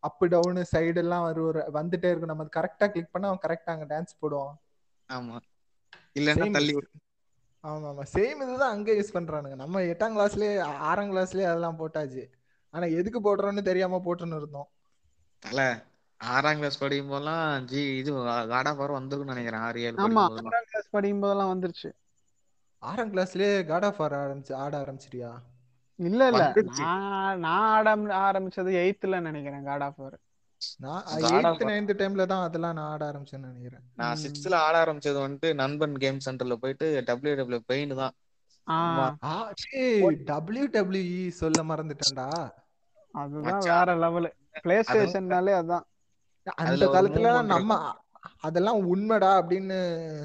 [0.00, 2.32] அப் டவுன் சைடு எல்லாம் ஒரு வந்துட்டே இருக்கும்.
[2.32, 4.56] நம்ம கரெக்டா கிளிக் பண்ணா அவன் கரெக்டா அங்க டான்ஸ் போடுவான்.
[5.08, 5.36] ஆமா.
[6.16, 6.52] இல்லன்னா Same.
[6.52, 6.74] தள்ளி
[7.64, 8.04] ஆமா ஆமா.
[8.14, 9.54] சேம் இதுதான் அங்க யூஸ் பண்றானுங்க.
[9.54, 10.52] நம்ம எட்டாம் கிளாஸ்லயே
[10.88, 12.24] ஆறாம் கிளாஸ்லயே அதெல்லாம் போட்டாச்சு.
[12.74, 14.68] ஆனா எதுக்கு போடுறோம்னு தெரியாம போட்டுன்னு இருந்தோம்.
[15.42, 15.60] தல
[16.20, 18.12] ஆறாம் கிளாஸ் படிக்கும் போதெல்லாம் ஜி இது
[18.48, 19.60] காட் ஆஃப் வார் வந்திருக்கும்னு நினைக்கிறேன்.
[19.60, 21.90] ஆறு ஏழு ஆமா ஆறாம் கிளாஸ் படிக்கும் போதெல்லாம் வந்துருச்சு.
[22.82, 25.30] ஆறாம் கிளாஸ்லயே காட் ஆஃப் ஆட ஆரம்பிச்சு ஆட ஆரம்பிச்சிட்டியா?
[25.98, 26.42] இல்ல இல்ல.
[26.78, 27.88] நான் நான் ஆட
[28.22, 30.16] ஆரம்பிச்சது எயித்துல நினைக்கிறேன் காட் ஆஃப் வார்
[30.76, 31.40] நான் War.
[31.66, 33.82] நைன்த் டைம்ல தான் அதெல்லாம் நான் ஆட ஆரம்பிச்சேன்னு நினைக்கிறேன்.
[33.94, 34.16] நான்.
[34.16, 38.14] சிக்ஸ்த்ல ஆட ஆரம்பிச்சது வந்துட்டு நண்பன் கேம் சென்டர்ல போயிட்டு டபிள்யூ டபிள்யூ பெயின் தான்.
[39.62, 42.26] டேய் டபிள்யூ டபிள்யூஇ சொல்ல மறந்துட்டேன்டா.
[43.14, 43.76] அதுதான் மச்சான்.
[43.76, 44.28] வேற லெவல்
[44.62, 45.86] பிளே ஸ்டேஷன்னாலே அதான்.
[46.64, 47.72] அந்த காலத்துல நம்ம
[48.40, 49.76] அதெல்லாம் உண்மைடா அப்படின்னு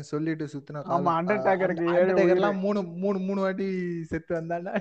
[0.04, 2.14] சொல்லிட்டு சுத்தின ஆமா, அஹ் ஏழு
[2.60, 3.68] மூணு மூணு மூணு வாட்டி
[4.04, 4.74] செத்து வந்தாண்டா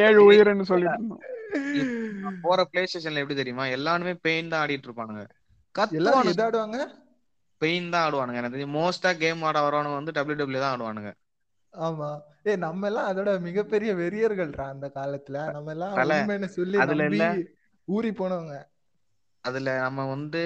[0.00, 1.18] ஏழு உயிர்னு சொல்லிட்டு
[2.42, 3.66] போற பிளே ஸ்டேஷன்ல எப்படி தெரியுமா?
[3.70, 5.22] எல்லாருமே பெயின் தான் ஆடிட்டு இருப்பானுங்க.
[5.92, 6.78] எல்லாரும் எது ஆடுவாங்க?
[7.60, 8.40] பெயின் தான் ஆடுவானுங்க.
[8.40, 11.12] எனக்கு தெரிஞ்சு மோஸ்டா கேம் ஆட வரவனுங்க வந்து டபிள்யூ டபிள்யூ தான் ஆடுவானுங்க.
[11.74, 12.08] ஆமா.
[12.46, 15.38] ஏ நம்ம எல்லாம் அதோட மிகப்பெரிய வெறியர்கள்டா அந்த காலத்துல.
[15.50, 15.94] நம்ம எல்லாம்
[16.50, 17.24] சொல்லி அதுல இல்ல.
[17.88, 18.56] ஊறி போனவங்க.
[19.44, 20.40] அதுல நம்ம வந்து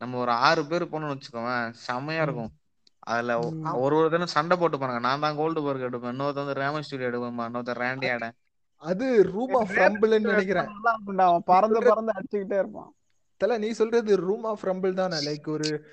[0.00, 1.70] நம்ம ஒரு ஆறு பேர் போனோம்னு வச்சுக்கோவேன்.
[1.80, 2.22] செம்மையா ம்.
[2.22, 2.52] இருக்கும்.
[3.00, 3.38] அதுல.
[3.74, 6.14] ஒரு ஒருத்தரும் சண்டை போட்டு பாருங்க நான் தான் கோல்டு பர்க் எடுப்பேன்.
[6.14, 8.32] இன்னொருத்தர் வந்து ரேம ஸ்டூடியோ எடுப்பேன் இன்னொருத்தர் ரேண்டி ஆட.
[8.76, 10.66] அது ரூம் ஆஃப் ரம்பிள்னு நினைக்கிறேன்.
[11.16, 12.94] அவன் பறந்து பறந்து அடிச்சுக்கிட்டே இருப்பான்.
[13.36, 15.16] தல நீ சொல்றது ரூம் ஆஃப் ரம்பிள் தானே?
[15.16, 15.84] லைக் ஒரு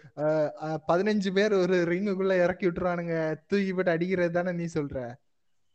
[0.87, 5.13] பதினஞ்சு பேர் ஒரு ரிங்குக்குள்ள இறக்கி விட்டுறானுங்க தூக்கி போட்டு அடிக்கிறது தானே நீ சொல்ற?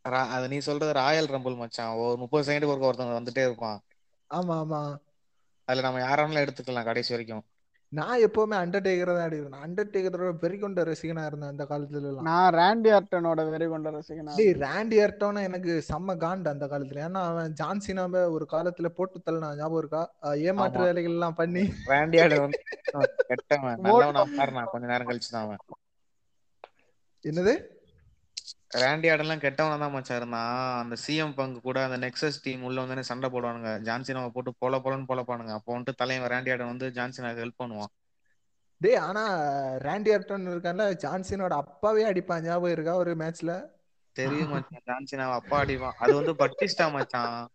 [0.08, 1.94] ரா- அது நீ சொல்றது ராயல் ரம்பிள் மச்சான்.
[1.94, 3.80] ஒரு முப்பது செகண்ட் ஒருக்க ஒருத்தவங்க வந்துட்டே இருப்பான்.
[4.34, 4.96] ஆமா ஆமா.
[5.64, 7.42] அதுல நம்ம யாராலும் எடுத்துக்கலாம் கடைசி வரைக்கும்.
[7.92, 12.90] நான் எப்பவுமே அண்டர்டேக்கர் தான் அடிக்கிறேன் அண்டர்டேக்கரோட வெறி கொண்ட ரசிகனா இருந்தேன் அந்த காலத்துல எல்லாம் நான் ராண்டி
[12.98, 17.02] ஆர்டனோட வெறி கொண்ட ரசிகனா டேய் ராண்டி அர்டோனா எனக்கு செம்ம காண்டு அந்த காலத்துல.
[17.08, 20.02] ஏன்னா அவன் ஜான்சினாவை ஒரு காலத்துல போட்டு தள்ளனா ஞாபகம் இருக்கா?
[20.48, 20.82] ஏமாற்று.
[20.88, 21.64] வேலைகள் எல்லாம் பண்ணி.
[21.92, 22.56] ராண்டி ஆர்டன்
[23.30, 23.78] கெட்டவன்.
[23.86, 24.70] நல்லவனா மாறினான்.
[24.72, 25.62] கொஞ்ச நேரம் கழிச்சு தான் அவன்.
[27.24, 27.54] என்னது?
[28.76, 30.82] ராண்டி ஆர்டன்லாம் கெட்டவனா தான் மச்சான் இருந்தான்.
[30.82, 33.80] அந்த சிஎம் பங்கு கூட அந்த நெக்ஸஸ் டீம் உள்ள வந்து சண்டை போடுவானுங்க.
[33.82, 35.48] ஜான்சினாவை போட்டு பொல பொலன்னு பொலப்பானுங்க.
[35.48, 38.10] அப்போ வந்துட்டு தலைவன் ராண்டி ஆர்டன் வந்து ஜான்சினாக்கு ஹெல்ப் பண்ணுவான்.
[38.78, 39.38] டேய் ஆனா
[39.72, 42.40] ராண்டி அர்டன் இருக்கான்ல ஜான்சினோட அப்பாவே அடிப்பான்.
[42.40, 43.64] ஞாபகம் இருக்கா ஒரு மேட்ச்ல
[44.12, 44.80] தெரியும் மச்சான்.
[44.86, 47.48] ஜான்சினாவை அப்பா அடிவான் அது வந்து பட்டிஸ்டா மச்சான்.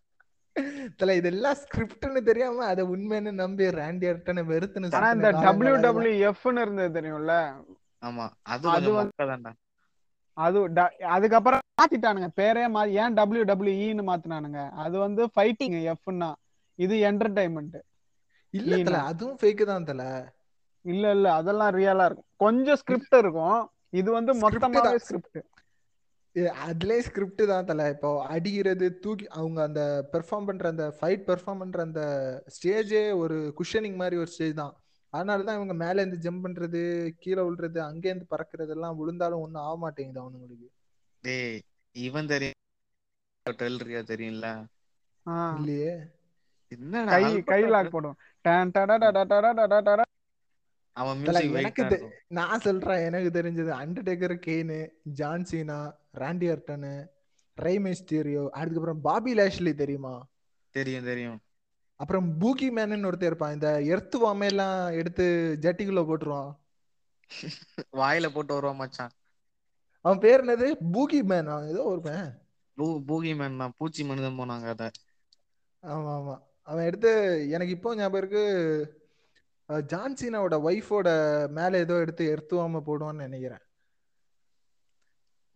[0.96, 6.60] தல இதெல்லாம் ஸ்கிரிப்ட்னு தெரியாம அதை உண்மைன்னு நம்பி ராண்டி அர்டனை வெறுத்துன்னு ஆனா இந்த டபிள்யூ டபிள்யூ எஃப்னு
[6.60, 7.54] இருந்தது தெரியும்ல?
[8.02, 8.28] ஆமா.
[8.42, 9.12] அது அது வந்து-
[10.38, 10.58] அது
[11.14, 12.28] அதுக்கப்புறம் மாத்திட்டானுங்க.
[12.40, 14.60] பேரே மா ஏன் டபிள்யூ டபிள்யூஇன்னு மாத்தினானுங்க.
[14.84, 16.30] அது வந்து ஃபைட்டிங் எஃப்னா
[16.78, 17.78] இது என்டர்டைன்மெண்ட்
[18.54, 20.02] இல்ல அதுவும் ஃபேக் தான் தல.
[20.84, 22.30] இல்ல இல்ல அதெல்லாம் ரியலா இருக்கும்.
[22.44, 23.60] கொஞ்சம் ஸ்கிரிப்ட் இருக்கும்.
[24.00, 24.98] இது வந்து மொத்தமாவே.
[25.06, 25.40] ஸ்கிரிப்ட்
[26.62, 27.86] அதுலயே ஸ்கிரிப்ட் தான் தல.
[27.94, 29.82] இப்போ அடிக்கிறது தூக்கி அவங்க அந்த
[30.12, 32.02] பெர்ஃபார்ம் பண்ற அந்த ஃபைட் பெர்ஃபார்ம் பண்ற அந்த
[32.56, 34.74] ஸ்டேஜே ஒரு குஷனிங் மாதிரி ஒரு ஸ்டேஜ் தான்.
[35.12, 36.80] அதனால தான் இவங்க மேல இருந்து ஜம்ப் பண்றது
[37.18, 40.68] கீழே விழுறது அங்கே இருந்து பறக்கிறது எல்லாம் விழுந்தாலும் ஒண்ணும் ஆக மாட்டேங்குது அவனுங்களுக்கு.
[41.24, 41.58] டேய்
[41.94, 42.56] இவன் தெரியும்.
[43.46, 44.46] டெல்ரியா தெரியும்ல?
[45.56, 45.92] இல்லையே.
[46.72, 50.00] என்னடா கை கை லாக் போடும் டன் டட டட டட டட டட.
[50.96, 51.84] அவன் தல, மியூசிக் எனக்கு
[52.38, 54.78] நான் சொல்றேன் எனக்கு தெரிஞ்சது அண்டர்டேக்கர் கெய்னு
[55.18, 55.78] ஜான்சீனா
[56.14, 56.94] ராண்டி அர்டனு
[57.58, 60.14] ரைமெஸ்டீரியோ அதுக்கப்புறம் பாபி லேஷ்லி தெரியுமா?
[60.74, 61.38] தெரியும் தெரியும்.
[62.00, 63.54] அப்புறம் பூகி மேனன் ஒருத்தர் இருப்பான்.
[63.56, 65.24] இந்த எர்த்து வாமையெல்லாம் எடுத்து
[65.64, 66.50] ஜட்டிக்குள்ள போட்டுருவான்.
[68.00, 69.12] வாயில போட்டு வருவான் மச்சான்.
[70.04, 70.66] அவன் பேர் என்னது?
[70.94, 72.28] பூகி மேன் ஏதோ ஒரு மேன்
[72.76, 73.74] பூ பூகி மேன் தான்.
[73.78, 74.84] பூச்சி மனிதன் போனாங்க அத.
[75.82, 76.36] ஆமா ஆமா.
[76.68, 77.10] அவன் எடுத்து
[77.54, 78.44] எனக்கு இப்போ ஞாபகம் இருக்கு
[79.92, 81.08] ஜான்சீனாவோட ஒய்ஃபோட
[81.56, 83.64] மேல ஏதோ எடுத்து எர்த்துவாம போடுவான்னு நினைக்கிறேன்.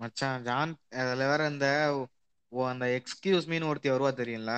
[0.00, 0.72] மச்சான் ஜான்
[1.02, 1.66] அதுல வேற இந்த
[2.52, 4.54] ஓ அந்த எக்ஸ்கியூஸ் மீன்னு ஒருத்தி வருவா தெரியும்ல?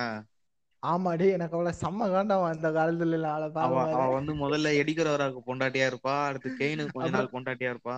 [0.85, 3.49] ஆமாடி எனக்கு அவளை செம்ம காண்டாவும் அந்த காலத்துல அவளை
[3.95, 7.97] அவ வந்து முதல்ல எடிக்கிறவராக்கு பொண்டாட்டியா இருப்பா அடுத்து கெயினுக்கு கொஞ்ச நாள் பொண்டாட்டியா இருப்பா.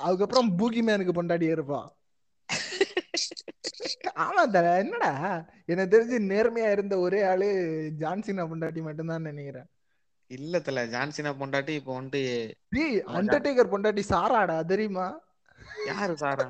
[0.00, 1.88] அதுக்கப்புறம் பூகி மேனுக்கு பொண்டாடி இருப்பான்
[4.24, 5.10] ஆமா தல என்னடா?
[5.66, 7.48] எனக்கு தெரிஞ்சு நேர்மையா இருந்த ஒரே ஆளு
[8.00, 9.68] ஜான்சினா பொண்டாட்டி மட்டும்தான் நினைக்கிறேன்.
[10.30, 11.92] இல்ல தல ஜான்சினா பொண்டாட்டி இப்போ
[13.08, 15.06] ஆமா, அண்டர்டேக்கர் பொண்டாட்டி சாராடா தெரியுமா?
[15.88, 16.48] யாரு சாரா?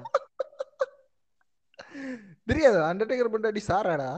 [2.48, 4.10] தெரியாது அண்டர்டேக்கர் பொண்டாட்டி சாராடா?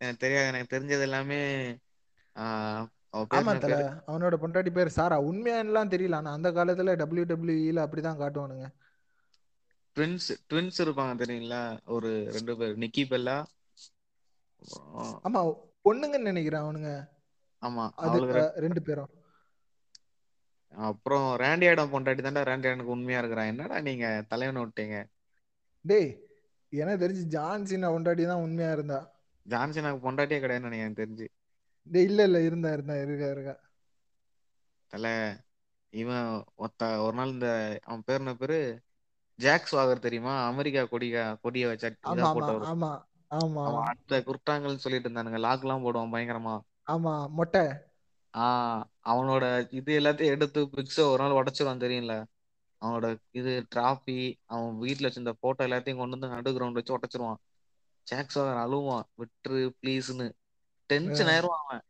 [0.00, 0.50] எனக்கு தெரியாது.
[0.50, 1.40] எனக்கு தெரிஞ்சது எல்லாமே
[3.32, 3.74] ஆமா தல.
[4.06, 5.16] அவனோட பொண்டாட்டி பேர் சாரா.
[5.22, 6.18] உண்மையானலாம் தெரியல.
[6.18, 8.66] ஆனா அந்த காலத்துல டபிள்யூ டபிள்யூஇல அப்படிதான் காட்டுவானுங்க.
[9.96, 11.60] ட்வின்ஸ் ட்வின்ஸ் இருப்பாங்க தெரியுங்களா?
[11.96, 12.74] ஒரு ரெண்டு பேர்.
[12.82, 13.36] நிக்கி பெல்லா
[15.26, 15.40] ஆமா
[15.84, 16.90] பொண்ணுங்கன்னு நினைக்கிறேன் அவனுங்க.
[17.62, 18.18] ஆமா அது
[18.64, 19.12] ரெண்டு பேரும்.
[20.74, 22.44] அப்புறம் ரேண்டி ஆடம் பொண்டாட்டி தான்டா.
[22.46, 24.96] ரேண்டி ஆடனுக்கு உண்மையா இருக்கிறான் என்னடா நீங்க தலைவனை விட்டீங்க?
[25.84, 26.10] டேய்
[26.72, 29.00] எனக்கு தெரிஞ்சு ஜான்சினா பொண்டாட்டி தான் உண்மையா இருந்தா.
[29.48, 31.26] ஜான்சனாக்கு பொண்டாட்டியே கிடையாதுன்னு எனக்கு தெரிஞ்சு.
[31.86, 33.54] இல்ல இல்ல இருந்தா இருந்தா இருக்கா இருக்கா
[34.90, 35.04] தல
[35.92, 36.28] இவன்
[36.58, 37.48] ஒத்த ஒரு நாள் இந்த
[37.84, 38.58] அவன் பேர் என்ன பேரு?
[39.38, 40.34] ஜாக் ஸ்வாகர் தெரியுமா?
[40.48, 42.68] அமெரிக்கா கொடிய கொடிய வச்ச இதா ஆமா போட்டவர்.
[42.68, 42.90] ஆமா
[43.38, 43.66] ஆமா.
[43.66, 45.40] அவன் அந்த குருட்டாங்கல்னு சொல்லிட்டு இருந்தானுங்க.
[45.42, 46.56] லாக் எல்லாம் போடுவான் பயங்கரமா.
[46.92, 47.64] ஆமா மொட்டை.
[48.34, 49.44] ஆஹ் அவனோட
[49.78, 52.14] இது எல்லாத்தையும் எடுத்து பிக்ஸ ஒரு நாள் உடைச்சிருவான் தெரியும்ல?
[52.82, 54.16] அவனோட இது டிராபி
[54.48, 57.40] அவன் வீட்டுல வச்சிருந்த போட்டோ எல்லாத்தையும் கொண்டு வந்து அண்டர் கிரவுண்ட் வச்சு உடைச்சிருவான்.
[58.08, 59.06] ஜாக் ஸ்வாகர் அழுவான்.
[59.20, 60.26] விட்டுரு ப்ளீஸ்னு
[60.90, 61.84] டென்ஷன் ஆயிருவான் அவன்.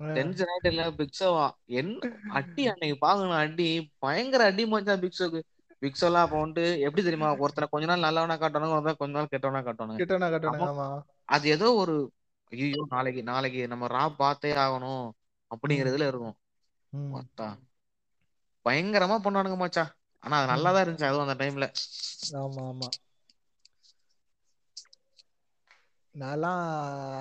[0.00, 3.68] டென்ஷன் ஆயிட்டு இல்ல பிக்ஸோவா என்ன அடி அன்னைக்கு பாக்கணும் அடி.
[3.98, 5.40] பயங்கர அடி மச்சான் பிக்ஸோக்கு
[5.82, 7.30] பிக்ஸோலாம் அப்ப வந்துட்டு எப்படி தெரியுமா?
[7.42, 10.02] ஒருத்தனை கொஞ்ச நாள் நல்லவனா காட்டுவானுங்க ஒருத்தனை கொஞ்ச நாள் கெட்டவனா காட்டுவானுங்க.
[10.02, 10.88] கிட்டனா கட்டணா அப்போ ஆமா.
[11.34, 11.94] அது ஏதோ ஒரு
[12.52, 15.04] ஐயோ நாளைக்கு நாளைக்கு நம்ம ரா பார்த்தே ஆகணும்
[15.50, 16.36] அப்படிங்கறதுல இருக்கும்.
[18.66, 19.92] பயங்கரமா பண்ணுவானுங்க மச்சான்.
[20.22, 20.52] ஆனா அது.
[20.52, 21.66] நல்லாதான் இருந்துச்சு அதுவும் அந்த டைம்ல
[22.38, 22.88] ஆமா ஆமா.
[26.14, 26.60] நான்லாம்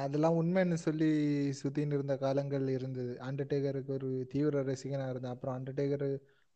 [0.04, 1.08] அதெல்லாம் உண்மைன்னு சொல்லி
[1.62, 3.14] சுத்தின்னு இருந்த காலங்கள் இருந்தது.
[3.28, 5.36] அண்டர்டேக்கருக்கு ஒரு தீவிர ரசிகனா இருந்தேன்.
[5.36, 6.08] அப்புறம் அண்டர்டேக்கர்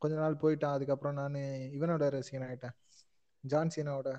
[0.01, 0.75] கொஞ்ச நாள் போயிட்டான்.
[0.77, 1.37] அதுக்கப்புறம் நான்
[1.77, 2.75] இவனோட ரசிகன் ஆயிட்டேன்.
[3.43, 4.11] ஜான்சீனாவோட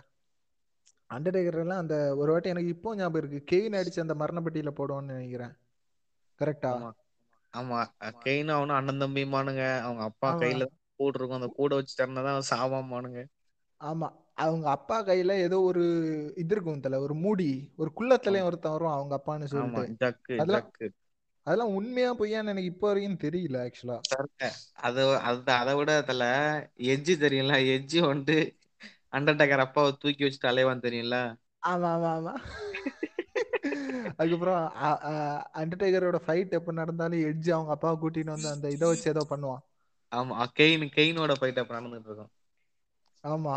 [1.11, 3.41] அண்டர்டேக்கர் எல்லாம் அந்த ஒரு வாட்டி எனக்கு இப்போ ஞாபகம் இருக்கு.
[3.53, 5.55] கெயின் அடிச்சு அந்த மரணப்பட்டியில போடுவோம்னு நினைக்கிறேன்.
[6.41, 6.73] கரெக்டா
[7.55, 7.79] ஆமா.
[8.25, 10.65] கெயின் அவனும் அண்ணன் தம்பிமானுங்க அவங்க அப்பா கையில
[11.01, 13.21] கூட இருக்கும் அந்த கூட வச்சு திறந்தாதான் சாவாமானுங்க.
[13.81, 14.09] ஆமா.
[14.39, 15.83] அவங்க அப்பா கையில ஏதோ ஒரு
[16.37, 19.85] இது இருக்கும் தல ஒரு மூடி ஒரு குள்ளத்தலையும் ஒருத்தன் வரும் அவங்க அப்பான்னு சொல்லிட்டு.
[20.39, 20.69] அதெல்லாம்
[21.47, 23.99] அதெல்லாம் உண்மையா பொய்யான்னு எனக்கு இப்போ வரைக்கும் தெரியல ஆக்சுவலா
[24.87, 26.25] அது அது அதை விட அதுல
[26.93, 28.39] எட்ஜி தெரியும்ல எட்ஜி வந்துட்டு
[29.13, 31.19] அண்டர்டேக்கர் அப்பாவை தூக்கி வச்சுட்டு அலைவான் தெரியும்ல.
[31.71, 32.33] ஆமா ஆமா ஆமா.
[34.15, 34.61] அதுக்கப்புறம்
[35.61, 39.63] அண்டர்டேக்கரோட ஃபைட் எப்ப நடந்தாலும் எட்ஜ் அவங்க அப்பாவை கூட்டிட்டு வந்து அந்த இதை வச்சு ஏதோ பண்ணுவான்.
[40.13, 42.33] ஆமா கெயின் கெயினோட ஃபைட் அப்ப நடந்துட்டு இருக்கும்.
[43.25, 43.57] ஆமா.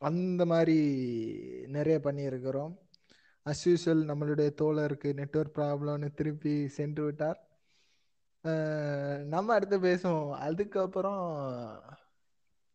[0.00, 0.76] அந்த மாதிரி
[1.68, 2.74] நிறைய பண்ணியிருக்கிறோம்.
[3.46, 7.38] அஸ் யூஸ்வல் நம்மளுடைய தோழருக்கு நெட்வொர்க் ப்ராப்ளம்னு திருப்பி சென்று விட்டார்.
[9.34, 10.30] நம்ம அடுத்து பேசுவோம்.
[10.48, 11.24] அதுக்கப்புறம்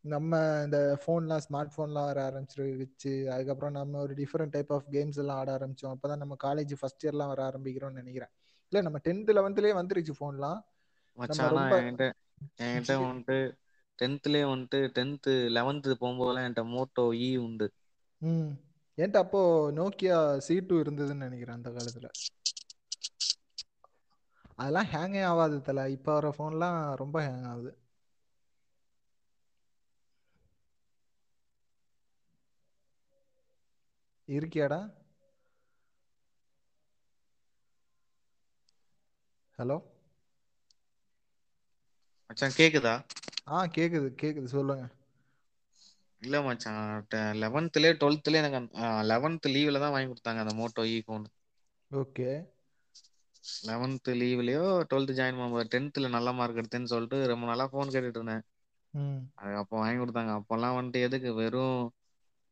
[0.05, 3.13] நம்ம இந்த ஃபோன்லாம் ஸ்மார்ட் ஃபோன்லாம் வர ஆரம்பிச்சிருச்சு.
[3.35, 5.93] அதுக்கப்புறம் நம்ம ஒரு டிஃப்ரெண்ட் டைப் ஆஃப் கேம்ஸ் எல்லாம் ஆட ஆரம்பிச்சோம்.
[5.95, 8.33] அப்பதான் நம்ம காலேஜ் ஃபர்ஸ்ட் இயர்லாம் வர ஆரம்பிக்கிறோம்னு நினைக்கிறேன்.
[8.71, 10.61] இல்ல நம்ம டென்த் லெவன்த்லயே வந்துருச்சு ஃபோன்லாம்
[12.59, 13.37] என்கிட்ட வந்துட்டு
[13.99, 17.67] டென்த்லயே வந்துட்டு டென்த்து லெவன்த்து போகும்போதெல்லாம் என்கிட்ட மோட்டோ இ e உண்டு.
[18.21, 18.49] ம்.
[18.97, 19.41] ஏன்ட்ட அப்போ
[19.77, 22.09] நோக்கியா சி டூ இருந்ததுன்னு நினைக்கிறேன் அந்த காலத்துல.
[24.59, 25.85] அதெல்லாம் ஹேங்கே ஆகாது தல.
[25.95, 26.71] இப்போ வர ஃபோன்லாம்
[27.01, 27.71] ரொம்ப ஹேங் ஆகுது.
[34.27, 34.81] இருக்கியாடா?
[39.59, 39.77] ஹலோ?
[42.29, 42.95] மச்சான் கேக்குதா?
[43.49, 44.85] ஆ கேக்குது கேக்குது சொல்லுங்க.
[46.21, 46.79] இல்ல மச்சான்
[47.41, 48.61] லெவன்த்லயே டுவெல்த்லயே எனக்கு
[49.09, 51.25] லெவன்த் லீவ்ல தான் வாங்கி கொடுத்தாங்க அந்த Moto E phone
[51.91, 52.29] okay.
[53.63, 58.43] Eleventh லீவ்லயோ twelfth join பண்ணும்போது டென்த்ல நல்ல மார்க் எடுத்தேன்னு சொல்லிட்டு ரொம்ப நாளா ஃபோன் கேட்டுட்டு இருந்தேன்.
[59.37, 60.33] அது அப்போ வாங்கி கொடுத்தாங்க.
[60.39, 61.31] அப்போல்லாம் வந்துட்டு எதுக்கு?
[61.39, 61.79] வெறும்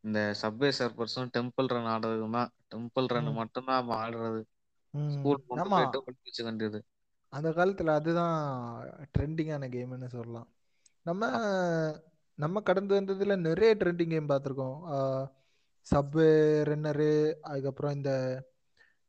[0.03, 2.51] இந்த சப்வே சர்ஃபர்ஸும் டெம்பிள் ரன் ஆடுறதுக்கும் தான்.
[2.71, 3.31] Temple run.
[3.39, 4.41] மட்டும்தான் நம்ம ஆடுறது.
[5.09, 5.99] ஸ்கூல் கொண்டு போயிட்டு
[6.43, 6.79] கண்டியது
[7.33, 8.35] அந்த காலத்துல அதுதான்
[9.17, 10.49] ட்ரெண்டிங்கான கேம்னு சொல்லலாம்.
[11.05, 11.23] நம்ம
[12.37, 14.77] நம்ம கடந்து வந்ததுல நிறைய ட்ரெண்டிங் கேம் பார்த்துருக்கோம்.
[15.87, 16.27] சப்வே
[16.69, 17.09] ரன்னரு
[17.49, 18.11] அதுக்கப்புறம் இந்த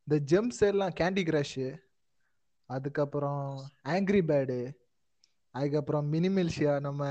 [0.07, 1.67] இந்த ஜெம்ஸ் எல்லாம் கேண்டி கிரஷ்
[2.69, 3.43] அதுக்கப்புறம்
[3.83, 4.59] ஆங்க்ரி பேர்டு
[5.55, 7.03] அதுக்கப்புறம் மினிமில்ஷியா நம்ம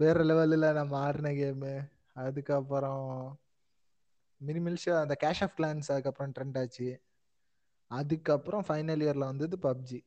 [0.00, 1.74] வேற லெவலில் நம்ம ஆடின கேமு
[2.14, 3.08] அதுக்கப்புறம்
[4.40, 6.90] மினிமில்ஷியா அந்த கேஷ் ஆஃப் கிளான்ஸ் அதுக்கப்புறம் ட்ரெண்ட் ஆச்சு.
[7.90, 10.00] அதுக்கப்புறம் ஃபைனல் இயர்ல வந்தது பப்ஜி.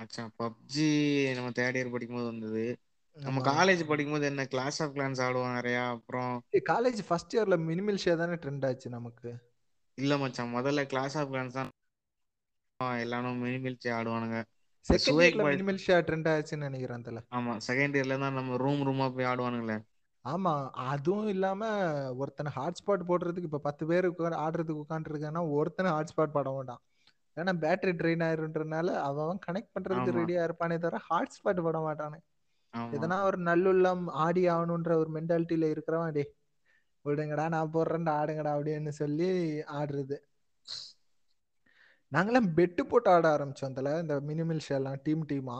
[0.00, 0.86] மச்சான் பப்ஜி
[1.34, 2.64] நம்ம தேர்ட் இயர் படிக்கும்போது வந்தது.
[3.16, 6.32] நம்ம காலேஜ் படிக்கும்போது என்ன கிளாஸ் ஆஃப் கிளான்ஸ் ஆடுவோம் நிறையா அப்புறம்
[6.70, 9.30] காலேஜ் ஃபர்ஸ்ட் இயர்ல மினிமில்ஷியா தானே ட்ரெண்ட் ஆச்சு நமக்கு?
[9.98, 11.70] இல்ல மச்சான் முதல்ல கிளாஸ் ஆஃப் கிளான்ஸ் தான்.
[13.00, 14.38] எல்லாரும் மினிமில்ச்சி ஆடுவானுங்க.
[14.86, 18.82] இந்த செகண்ட் இயர்ல பாய்ஸ் மினிமில்ஷியா ட்ரெண்ட் ஆச்சுன்னு நினைக்கிறேன் அதுல ஆமா செகண்ட் இயர்ல தான் நம்ம ரூம்
[18.88, 19.76] ரூமா போய் ஆடுவானுங்களே.
[20.24, 20.52] ஆமா
[20.86, 21.60] அதுவும் இல்லாம
[22.16, 26.82] ஒருத்தனை ஹாட்ஸ்பாட் போடுறதுக்கு இப்ப பத்து பேர் உட்கார் ஆடுறதுக்கு உட்காந்துருக்கான்னா ஒருத்தனை ஹாட்ஸ்பாட் போட மாட்டான்
[27.36, 32.18] ஏன்னா பேட்டரி ட்ரெயின் ஆயிருன்றனால அவன் கனெக்ட் பண்றதுக்கு ரெடியா இருப்பானே தவிர ஹாட்ஸ்பாட் போட மாட்டானு.
[32.96, 36.24] எதனா ஒரு நல்லுள்ளம் ஆடி ஆகணுன்ற ஒரு மென்டாலிட்டியில இருக்கிறவன் டே
[37.04, 39.28] விடுங்கடா நான் போடுறேன்டா ஆடுங்கடா அப்படின்னு சொல்லி
[39.78, 40.16] ஆடுறது.
[42.12, 45.58] நாங்களாம் பெட்டு போட்டு ஆட ஆரம்பிச்சோம் அதில் இந்த மினிமில் ஷேலாம் டீம் டீமா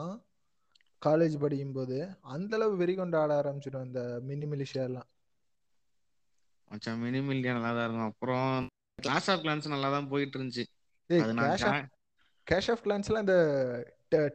[1.03, 1.99] காலேஜ் படிக்கும்போது
[2.35, 4.01] அந்த அளவு வெறி கொண்டு ஆட ஆரம்பிச்சிடும் இந்த
[4.31, 5.09] மினிமில் ஷேலாம்
[7.05, 8.51] மினிமில்லியா நல்லா தான் இருக்கும் அப்புறம்
[8.99, 10.65] கிளாஸ் ஆஃப் கிளான்ஸ் நல்லா தான் போயிட்டு இருந்துச்சு.
[12.47, 13.39] கேஷ் ஆஃப் கிளான்ஸ்லாம் இந்த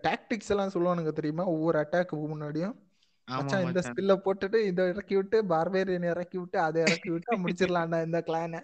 [0.07, 1.45] டாக்டிக்ஸ் எல்லாம் சொல்லுவானுங்க தெரியுமா?
[1.53, 2.75] ஒவ்வொரு அட்டாக்கு முன்னாடியும்.
[3.27, 8.19] மச்சான் இந்த ஸ்பில்ல போட்டுட்டு இதை இறக்கி விட்டு பார்பேரியன் இறக்கி விட்டு அதை இறக்கி விட்டு முடிச்சிடலாம்டா இந்த
[8.27, 8.59] கிளானை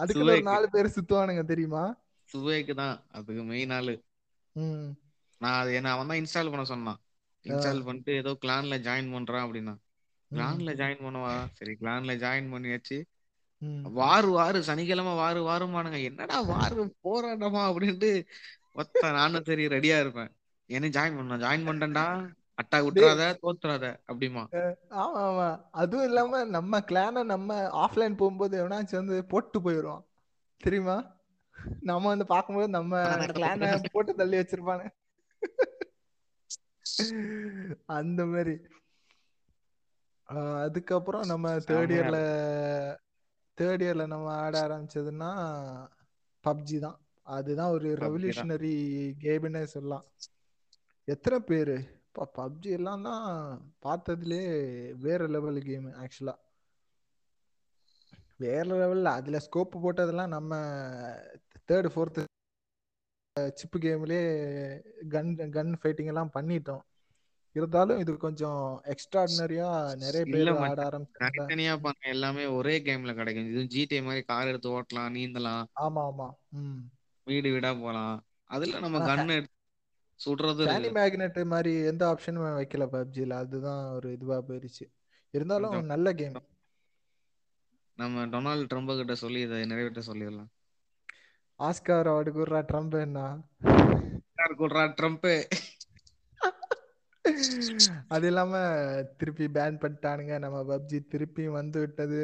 [0.00, 1.82] அதுக்குள்ள ஒரு நாலு பேர் சுத்துவானுங்க தெரியுமா?
[2.28, 3.94] சுவேக்கு தான் அதுக்கு மெயின் ஆளு.
[5.40, 6.98] நான் அது என்ன அவன் தான் இன்ஸ்டால் பண்ண சொன்னான்.
[7.44, 9.74] இன்ஸ்டால் பண்ணிட்டு ஏதோ கிளான்ல ஜாயின் பண்றான் அப்படின்னா.
[10.30, 11.34] கிளான்ல ஜாயின் பண்ணவா.
[11.58, 12.98] சரி கிளான்ல ஜாயின் பண்ணியாச்சு.
[13.96, 18.10] வாரு வாரு சனிக்கிழமை வாரு வாருமானுங்க என்னடா வாரு போராட்டமா அப்படின்ட்டு
[19.16, 20.30] நானும் சரி ரெடியா இருப்பேன்.
[20.70, 22.04] என்ன ஜாயின் பண்ண ஜாயின் பண்ணிட்டேன்டா.
[22.58, 24.42] அட்டா விட்டுறாத தோத்துறாத அப்படிமா
[25.02, 25.48] ஆமா ஆமா.
[25.72, 27.48] அதுவும் இல்லாம நம்ம கிளான நம்ம
[27.84, 30.04] ஆஃப்லைன் போகும்போது எவனாச்சும் வந்து போட்டு போயிடுவான்
[30.60, 30.96] தெரியுமா?
[31.82, 32.94] நம்ம வந்து பார்க்கும்போது நம்ம
[33.32, 34.86] கிளான போட்டு தள்ளி வச்சிருப்பானு.
[37.96, 38.54] அந்த மாதிரி.
[40.64, 42.18] அதுக்கப்புறம் நம்ம தேர்ட் இயர்ல
[43.60, 45.30] தேர்ட் இயர்ல நம்ம ஆட ஆரம்பிச்சதுன்னா
[46.44, 46.98] பப்ஜி தான்.
[47.26, 48.74] அதுதான் ஒரு ரெவல்யூஷனரி
[49.24, 50.06] கேம்னே சொல்லலாம்.
[51.08, 51.76] எத்தனை பேரு?
[52.06, 53.26] இப்போ பப்ஜி எல்லாம் தான்
[53.84, 54.40] பார்த்ததுலே
[55.04, 56.34] வேற லெவல் கேம் ஆக்சுவலா
[58.44, 60.52] வேற லெவல்ல அதுல ஸ்கோப் போட்டதெல்லாம் நம்ம
[61.68, 62.22] தேர்டு ஃபோர்த்து
[63.60, 64.24] சிப்பு கேம்லயே
[65.14, 66.82] கன் கன் ஃபைட்டிங் எல்லாம் பண்ணிட்டோம்.
[67.56, 69.68] இருந்தாலும் இது கொஞ்சம் எக்ஸ்ட்ராடினரியா
[70.02, 73.48] நிறைய பேர் ஆட ஆரம்பிச்சாங்க தனித்தனியா பண்ண எல்லாமே ஒரே கேம்ல கிடைக்கும்.
[73.50, 75.64] இது ஜிடிஏ மாதிரி கார் எடுத்து ஓட்டலாம் நீந்தலாம்.
[75.80, 76.28] ஆமா ஆமா.
[76.58, 76.80] ம்.
[77.26, 78.16] வீடு வீடா போலாம்.
[78.50, 79.56] அதுல நம்ம கன் எடுத்து
[80.20, 80.90] சுடுறது இருக்குது.
[80.96, 84.86] மேக்னெட் மாதிரி எந்த ஆப்ஷனும் வைக்கல பப்ஜில அதுதான் ஒரு இதுவா போயிருச்சு.
[85.34, 86.38] இருந்தாலும் நல்ல கேம்
[87.98, 90.50] நம்ம டொனால்டு ட்ரம்ப் கிட்ட சொல்லி இதை நிறைவேற்ற சொல்லிடலாம்.
[91.60, 93.20] ஆஸ்கார் அவார்டு குர்ரா ட்ரம்ப் என்ன?
[94.54, 95.30] கூடுறா ட்ரம்ப்.
[98.08, 98.52] அது இல்லாம
[99.18, 100.38] திருப்பி பேன் பண்ணிட்டானுங்க.
[100.38, 102.22] நம்ம பப்ஜி திருப்பி வந்து விட்டது.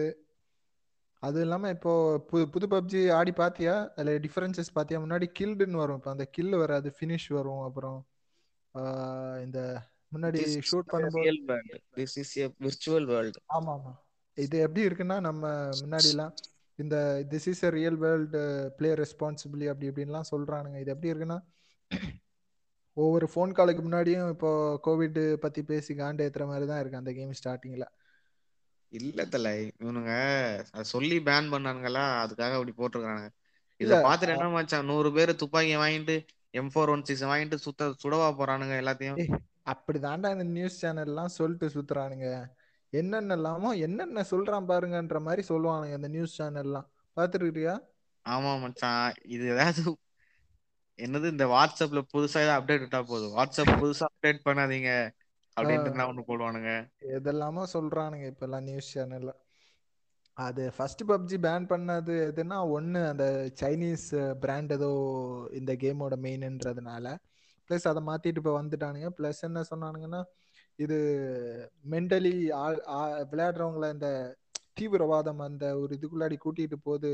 [1.22, 1.92] அது இல்லாம இப்போ
[2.30, 3.74] புது புது பப்ஜி ஆடி பாத்தியா?
[3.90, 5.00] அதுல டிஃபரன்சஸ் பாத்தியா?
[5.00, 5.96] முன்னாடி கில்டுன்னு வரும்.
[5.96, 7.62] இப்போ அந்த கில் வராது ஃபினிஷ் வரும்.
[7.62, 7.98] அப்புறம்
[9.44, 9.60] இந்த
[10.14, 10.40] முன்னாடி
[10.70, 11.62] ஷூட் பண்ணும்போது.
[11.96, 13.36] This is a virtual world.
[13.54, 13.92] ஆமா ஆமா
[14.34, 15.44] இது எப்படி இருக்குன்னா நம்ம
[15.82, 16.32] முன்னாடிலாம்
[16.78, 16.96] இந்த
[17.30, 18.40] this is a real world
[18.76, 20.78] play responsibly அப்படி இப்படின்லாம் சொல்றானுங்க.
[20.80, 21.38] இது எப்படி இருக்குன்னா
[22.96, 24.50] ஒவ்வொரு ஃபோன் காலுக்கு முன்னாடியும் இப்போ
[24.86, 27.86] கோவிட் பத்தி பேசி காண்டு ஏத்துற மாதிரி தான் இருக்கு அந்த கேம் ஸ்டார்டிங்ல
[28.92, 30.12] இல்ல தல இவனுங்க
[30.72, 32.04] அத சொல்லி பேன் பண்ணானுங்களா?
[32.22, 33.30] அதுக்காக அப்படி போட்டிருக்கானுங்க.
[33.80, 36.16] இத பாத்துட்டு என்ன மச்சான் நூறு பேர் துப்பாக்கி வாங்கிட்டு
[36.54, 39.20] எம் ஃபோர் ஒன் சிக்ஸ் வாங்கிட்டு சுத்த சுடவா போறானுங்க எல்லாத்தையும்.
[39.72, 42.28] அப்படி தாண்டா இந்த நியூஸ் சேனல்லாம் சொல்லிட்டு சுத்துறானுங்க.
[42.92, 46.86] என்னென்னலாமோ என்னென்ன சொல்றான் பாருங்கன்ற மாதிரி சொல்லுவானுங்க இந்த நியூஸ் சேனல்லாம்
[47.16, 47.74] பாத்துருக்கியா
[48.26, 49.82] ஆமா மச்சான் இது ஏதாவது
[50.98, 53.34] என்னது இந்த வாட்ஸ்அப்ல புதுசா ஏதாவது அப்டேட் விட்டா போதும்.
[53.36, 54.90] வாட்ஸ்அப் புதுசா அப்டேட் பண்ணாதீங்க.
[55.56, 56.70] அப்படின்ட்டு ஒன்று ஒண்ணு போடுவானுங்க.
[57.16, 59.32] எதெல்லாமோ சொல்றானுங்க இப்பெல்லாம் நியூஸ் சேனல்ல
[60.36, 63.24] அது ஃபர்ஸ்ட் பப்ஜி பேன் பண்ணது எதுனா ஒன்று அந்த
[63.60, 64.06] சைனீஸ்
[64.40, 64.90] பிராண்ட் ஏதோ
[65.58, 67.06] இந்த கேமோட மெயின்ன்றதுனால
[67.70, 69.08] ப்ளஸ் அதை மாத்திட்டு இப்போ வந்துட்டானுங்க.
[69.18, 70.20] ப்ளஸ் என்ன சொன்னானுங்கன்னா
[70.78, 70.96] இது
[71.92, 72.32] மென்டலி
[73.30, 74.08] விளையாடுறவங்கள இந்த
[74.78, 77.10] தீவிரவாதம் அந்த ஒரு இதுக்குள்ளாடி கூட்டிகிட்டு போது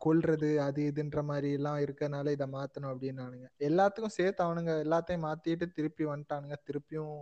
[0.00, 6.04] கொல்றது அது இதுன்ற மாதிரி எல்லாம் இருக்கனால இதை மாத்தணும் அப்படின்னானுங்க எல்லாத்துக்கும் சேர்த்து அவனுங்க எல்லாத்தையும் மாத்திட்டு திருப்பி
[6.04, 6.56] வந்துட்டானுங்க.
[6.68, 7.16] திருப்பியும்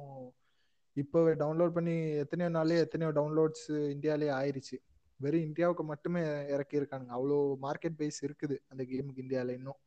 [0.97, 4.77] இப்போவே டவுன்லோட் பண்ணி எத்தனையோ நாளே எத்தனையோ டவுன்லோட்ஸ் இந்தியாலே ஆயிருச்சு.
[5.21, 6.23] வெறும் இந்தியாவுக்கு மட்டுமே
[6.55, 7.13] இறக்கி இருக்கானுங்க.
[7.19, 9.81] அவ்வளோ மார்க்கெட் பேஸ் இருக்குது அந்த கேமுக்கு இந்தியால இன்னும்.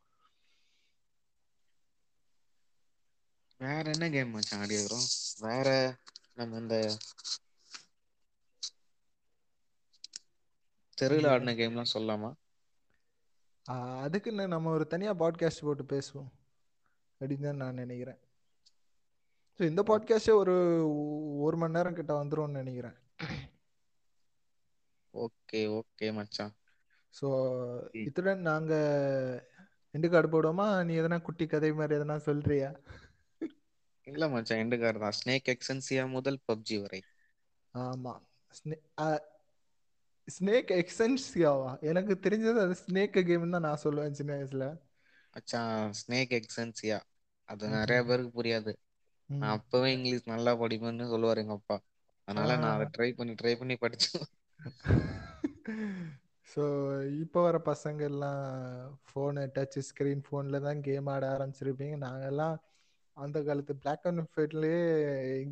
[3.59, 4.77] வேற என்ன கேம் மச்சான் ஆடி
[5.41, 5.67] வேற
[6.35, 6.75] நம்ம இந்த
[10.97, 12.31] தெருவில் ஆடின கேம்லாம் சொல்லலாமா?
[13.73, 16.31] அதுக்குன்னு நம்ம ஒரு தனியா பாட்காஸ்ட் போட்டு பேசுவோம்.
[17.19, 18.17] அப்படின்னு தான் நான் நினைக்கிறேன்.
[19.57, 20.55] ஸோ இந்த பாட்காஸ்டே ஒரு
[21.39, 22.95] ஒரு மணி நேரம் கிட்ட வந்துரும்னு நினைக்கிறேன்.
[25.13, 26.55] ஓகே ஓகே மச்சான்.
[27.21, 27.27] ஸோ.
[27.91, 28.73] இத்துடன் நாங்க
[29.93, 30.83] எண்டு கார்டு போடுவோமா?
[30.83, 32.75] நீ எதனா குட்டி கதை மாதிரி எதனா சொல்றியா?
[34.03, 35.11] இல்ல மச்சான் எண்டு கார் தான்.
[35.25, 37.03] ஸ்னேக் எக்ஸன்சியா முதல் பப்ஜி வரை.
[37.73, 38.19] ஆமா.
[40.27, 44.65] ஸ்னேக் எக்ஸென்சியாவா எனக்கு தெரிஞ்சது அது ஸ்னேக் கேம் தான் நான் சொல்லுவேன் சின்ன வயசுல.
[45.33, 46.97] மச்சான் ஸ்னேக் எக்ஸன்சியா
[47.49, 47.99] அது நிறைய.
[48.03, 48.71] பேருக்கு புரியாது.
[49.29, 51.77] நான் அப்பவே இங்கிலீஷ் நல்லா படிப்பேன்னு சொல்லுவாரு எங்க அப்பா.
[52.27, 52.87] அதனால நான் அதை.
[52.95, 54.25] ட்ரை பண்ணி ட்ரை பண்ணி படிச்சேன்.
[56.49, 56.63] ஸோ
[57.21, 58.43] இப்போ வர பசங்க எல்லாம்
[59.07, 61.95] ஃபோனு டச் ஸ்க்ரீன் ஃபோனில் தான் கேம் ஆட ஆரம்பிச்சிருப்பீங்க.
[62.05, 62.55] நாங்கெல்லாம்
[63.17, 64.81] அந்த காலத்து பிளாக் அண்ட் ஒயிட்லேயே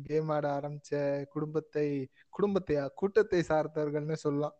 [0.02, 0.92] கேம் ஆட ஆரம்பிச்ச
[1.34, 1.86] குடும்பத்தை
[2.38, 4.56] குடும்பத்தையா கூட்டத்தை சார்ந்தவர்கள்னு சொல்லலாம்.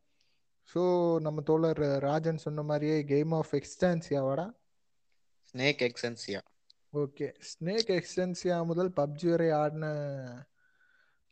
[0.69, 0.83] ஸோ
[1.21, 4.47] நம்ம தோழர் ராஜன் சொன்ன மாதிரியே game of எக்ஸ்டான்சியாவாடா
[5.55, 6.41] snake Xenzia
[6.95, 9.87] okay snake Xenzia முதல் பப்ஜி வரை ஆடின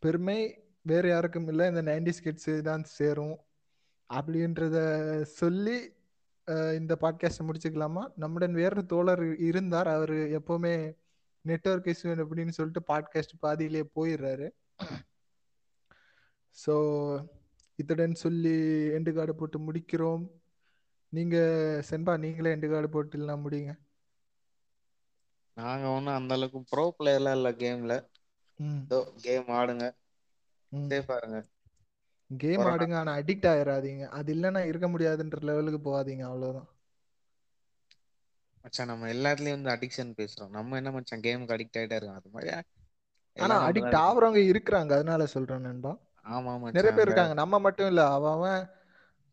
[0.03, 0.39] பெருமை
[0.82, 1.66] வேற யாருக்கும் இல்லை.
[1.66, 3.37] இந்த நைன்டிஸ் கிட்ஸு தான் சேரும்.
[4.11, 4.76] அப்படின்றத
[5.41, 5.76] சொல்லி
[6.78, 8.03] இந்த பாட்காஸ்ட்டை முடிச்சுக்கலாமா?
[8.14, 9.89] நம்முடன் வேறு தோழர் இருந்தார்.
[9.89, 10.74] அவர் எப்பவுமே
[11.45, 14.49] நெட்ஒர்க் இஷ்யூ அப்படின்னு சொல்லிட்டு பாட்காஸ்ட் பாதியிலே போயிடுறாரு.
[16.59, 16.74] ஸோ
[17.79, 18.55] இத்துடன் சொல்லி
[18.97, 20.25] எண்டு கார்டு போட்டு முடிக்கிறோம்.
[21.12, 21.37] நீங்க
[21.89, 23.75] சென்பா நீங்களே எண்டு கார்டு போட்டு இல்லைனா முடியுங்க.
[25.57, 27.95] நாங்க ஒன்றும் அந்த அளவுக்கு ப்ரோ பிளேயர்லாம் இல்ல கேம்ல
[28.59, 28.85] ம்.
[28.85, 29.85] ஏதோ கேம் ஆடுங்க.
[30.72, 30.91] ம்.
[30.91, 31.41] சேஃபா இருங்க.
[32.31, 36.68] கேம் கொரோனா ஆடுங்க ஆனா அடிக்ட் ஆயிடாதீங்க அது இல்லைன்னா இருக்க முடியாதுன்ற லெவலுக்கு போகாதீங்க அவ்வளவுதான்.
[38.64, 40.53] மச்சான் நம்ம எல்லாத்துலயும் வந்து அடிக்ஷன் பேசுறோம்.
[40.57, 42.20] நம்ம என்ன மச்சான் கேமுக்கு அடிக்ட் ஆயிட்டே இருக்கோம்.
[42.20, 42.51] அது மாதிரி
[43.37, 45.93] ஆனா அடிக்ட் அப்படிதான் ஆகுறவங்க இருக்கிறாங்க அதனால சொல்றேன் நண்பா.
[46.27, 47.35] ஆமா நிறைய மச்சான் பேர் இருக்காங்க.
[47.35, 48.61] நம்ம மட்டும் இல்ல அவன் அவன்,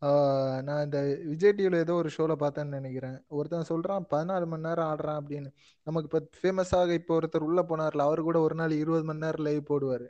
[0.02, 3.18] ஆஹ், நான் இந்த விஜய் டிவில ஏதோ ஒரு ஷோல பார்த்தேன்னு நினைக்கிறேன்.
[3.28, 5.50] ஒருத்தன் சொல்றான் பதினாலு மணி நேரம் ஆடுறான் அப்படின்னு.
[5.86, 9.70] நமக்கு இப்ப ஃபேமஸாக இப்போ ஒருத்தர் உள்ள போனார்ல அவரு கூட ஒரு நாள் இருபது மணி நேரம் லைவ்
[9.70, 10.08] போடுவாரு.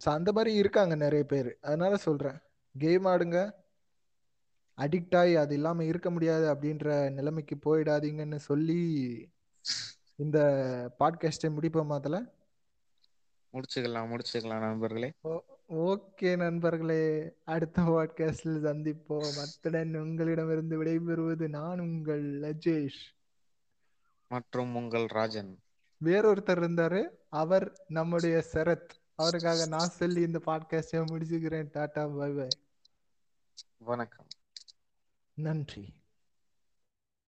[0.00, 1.50] ஸோ அந்த மாதிரி இருக்காங்க நிறைய பேர்.
[1.62, 2.38] அதனால சொல்றேன்
[2.74, 3.38] கேம் ஆடுங்க.
[4.78, 8.80] அடிக்ட் ஆகி அது இல்லாம இருக்க முடியாது அப்படின்ற நிலைமைக்கு போயிடாதீங்கன்னு சொல்லி
[10.16, 10.38] இந்த
[10.98, 12.18] பாட்காஸ்டை முடிப்போம் அதில்?
[13.54, 15.12] முடிச்சுக்கலாம் முடிச்சுக்கலாம் நண்பர்களே.
[15.68, 17.32] ஓகே நண்பர்களே.
[17.44, 19.38] அடுத்த பாட்காஸ்டில் சந்திப்போம்.
[19.38, 23.02] அத்துடன் உங்களிடமிருந்து விடைபெறுவது நான் உங்கள் அஜேஷ்
[24.28, 25.58] மற்றும் உங்கள் ராஜன்.
[26.04, 27.08] வேறொருத்தர் இருந்தாரு.
[27.28, 28.88] அவர் நம்முடைய சரத்.
[29.14, 31.68] அவருக்காக நான் சொல்லி இந்த பாட்காஸ்டை முடிச்சுக்கிறேன்.
[31.72, 32.48] டாடா பை பை.
[33.76, 34.26] வணக்கம்.
[35.34, 35.94] நன்றி.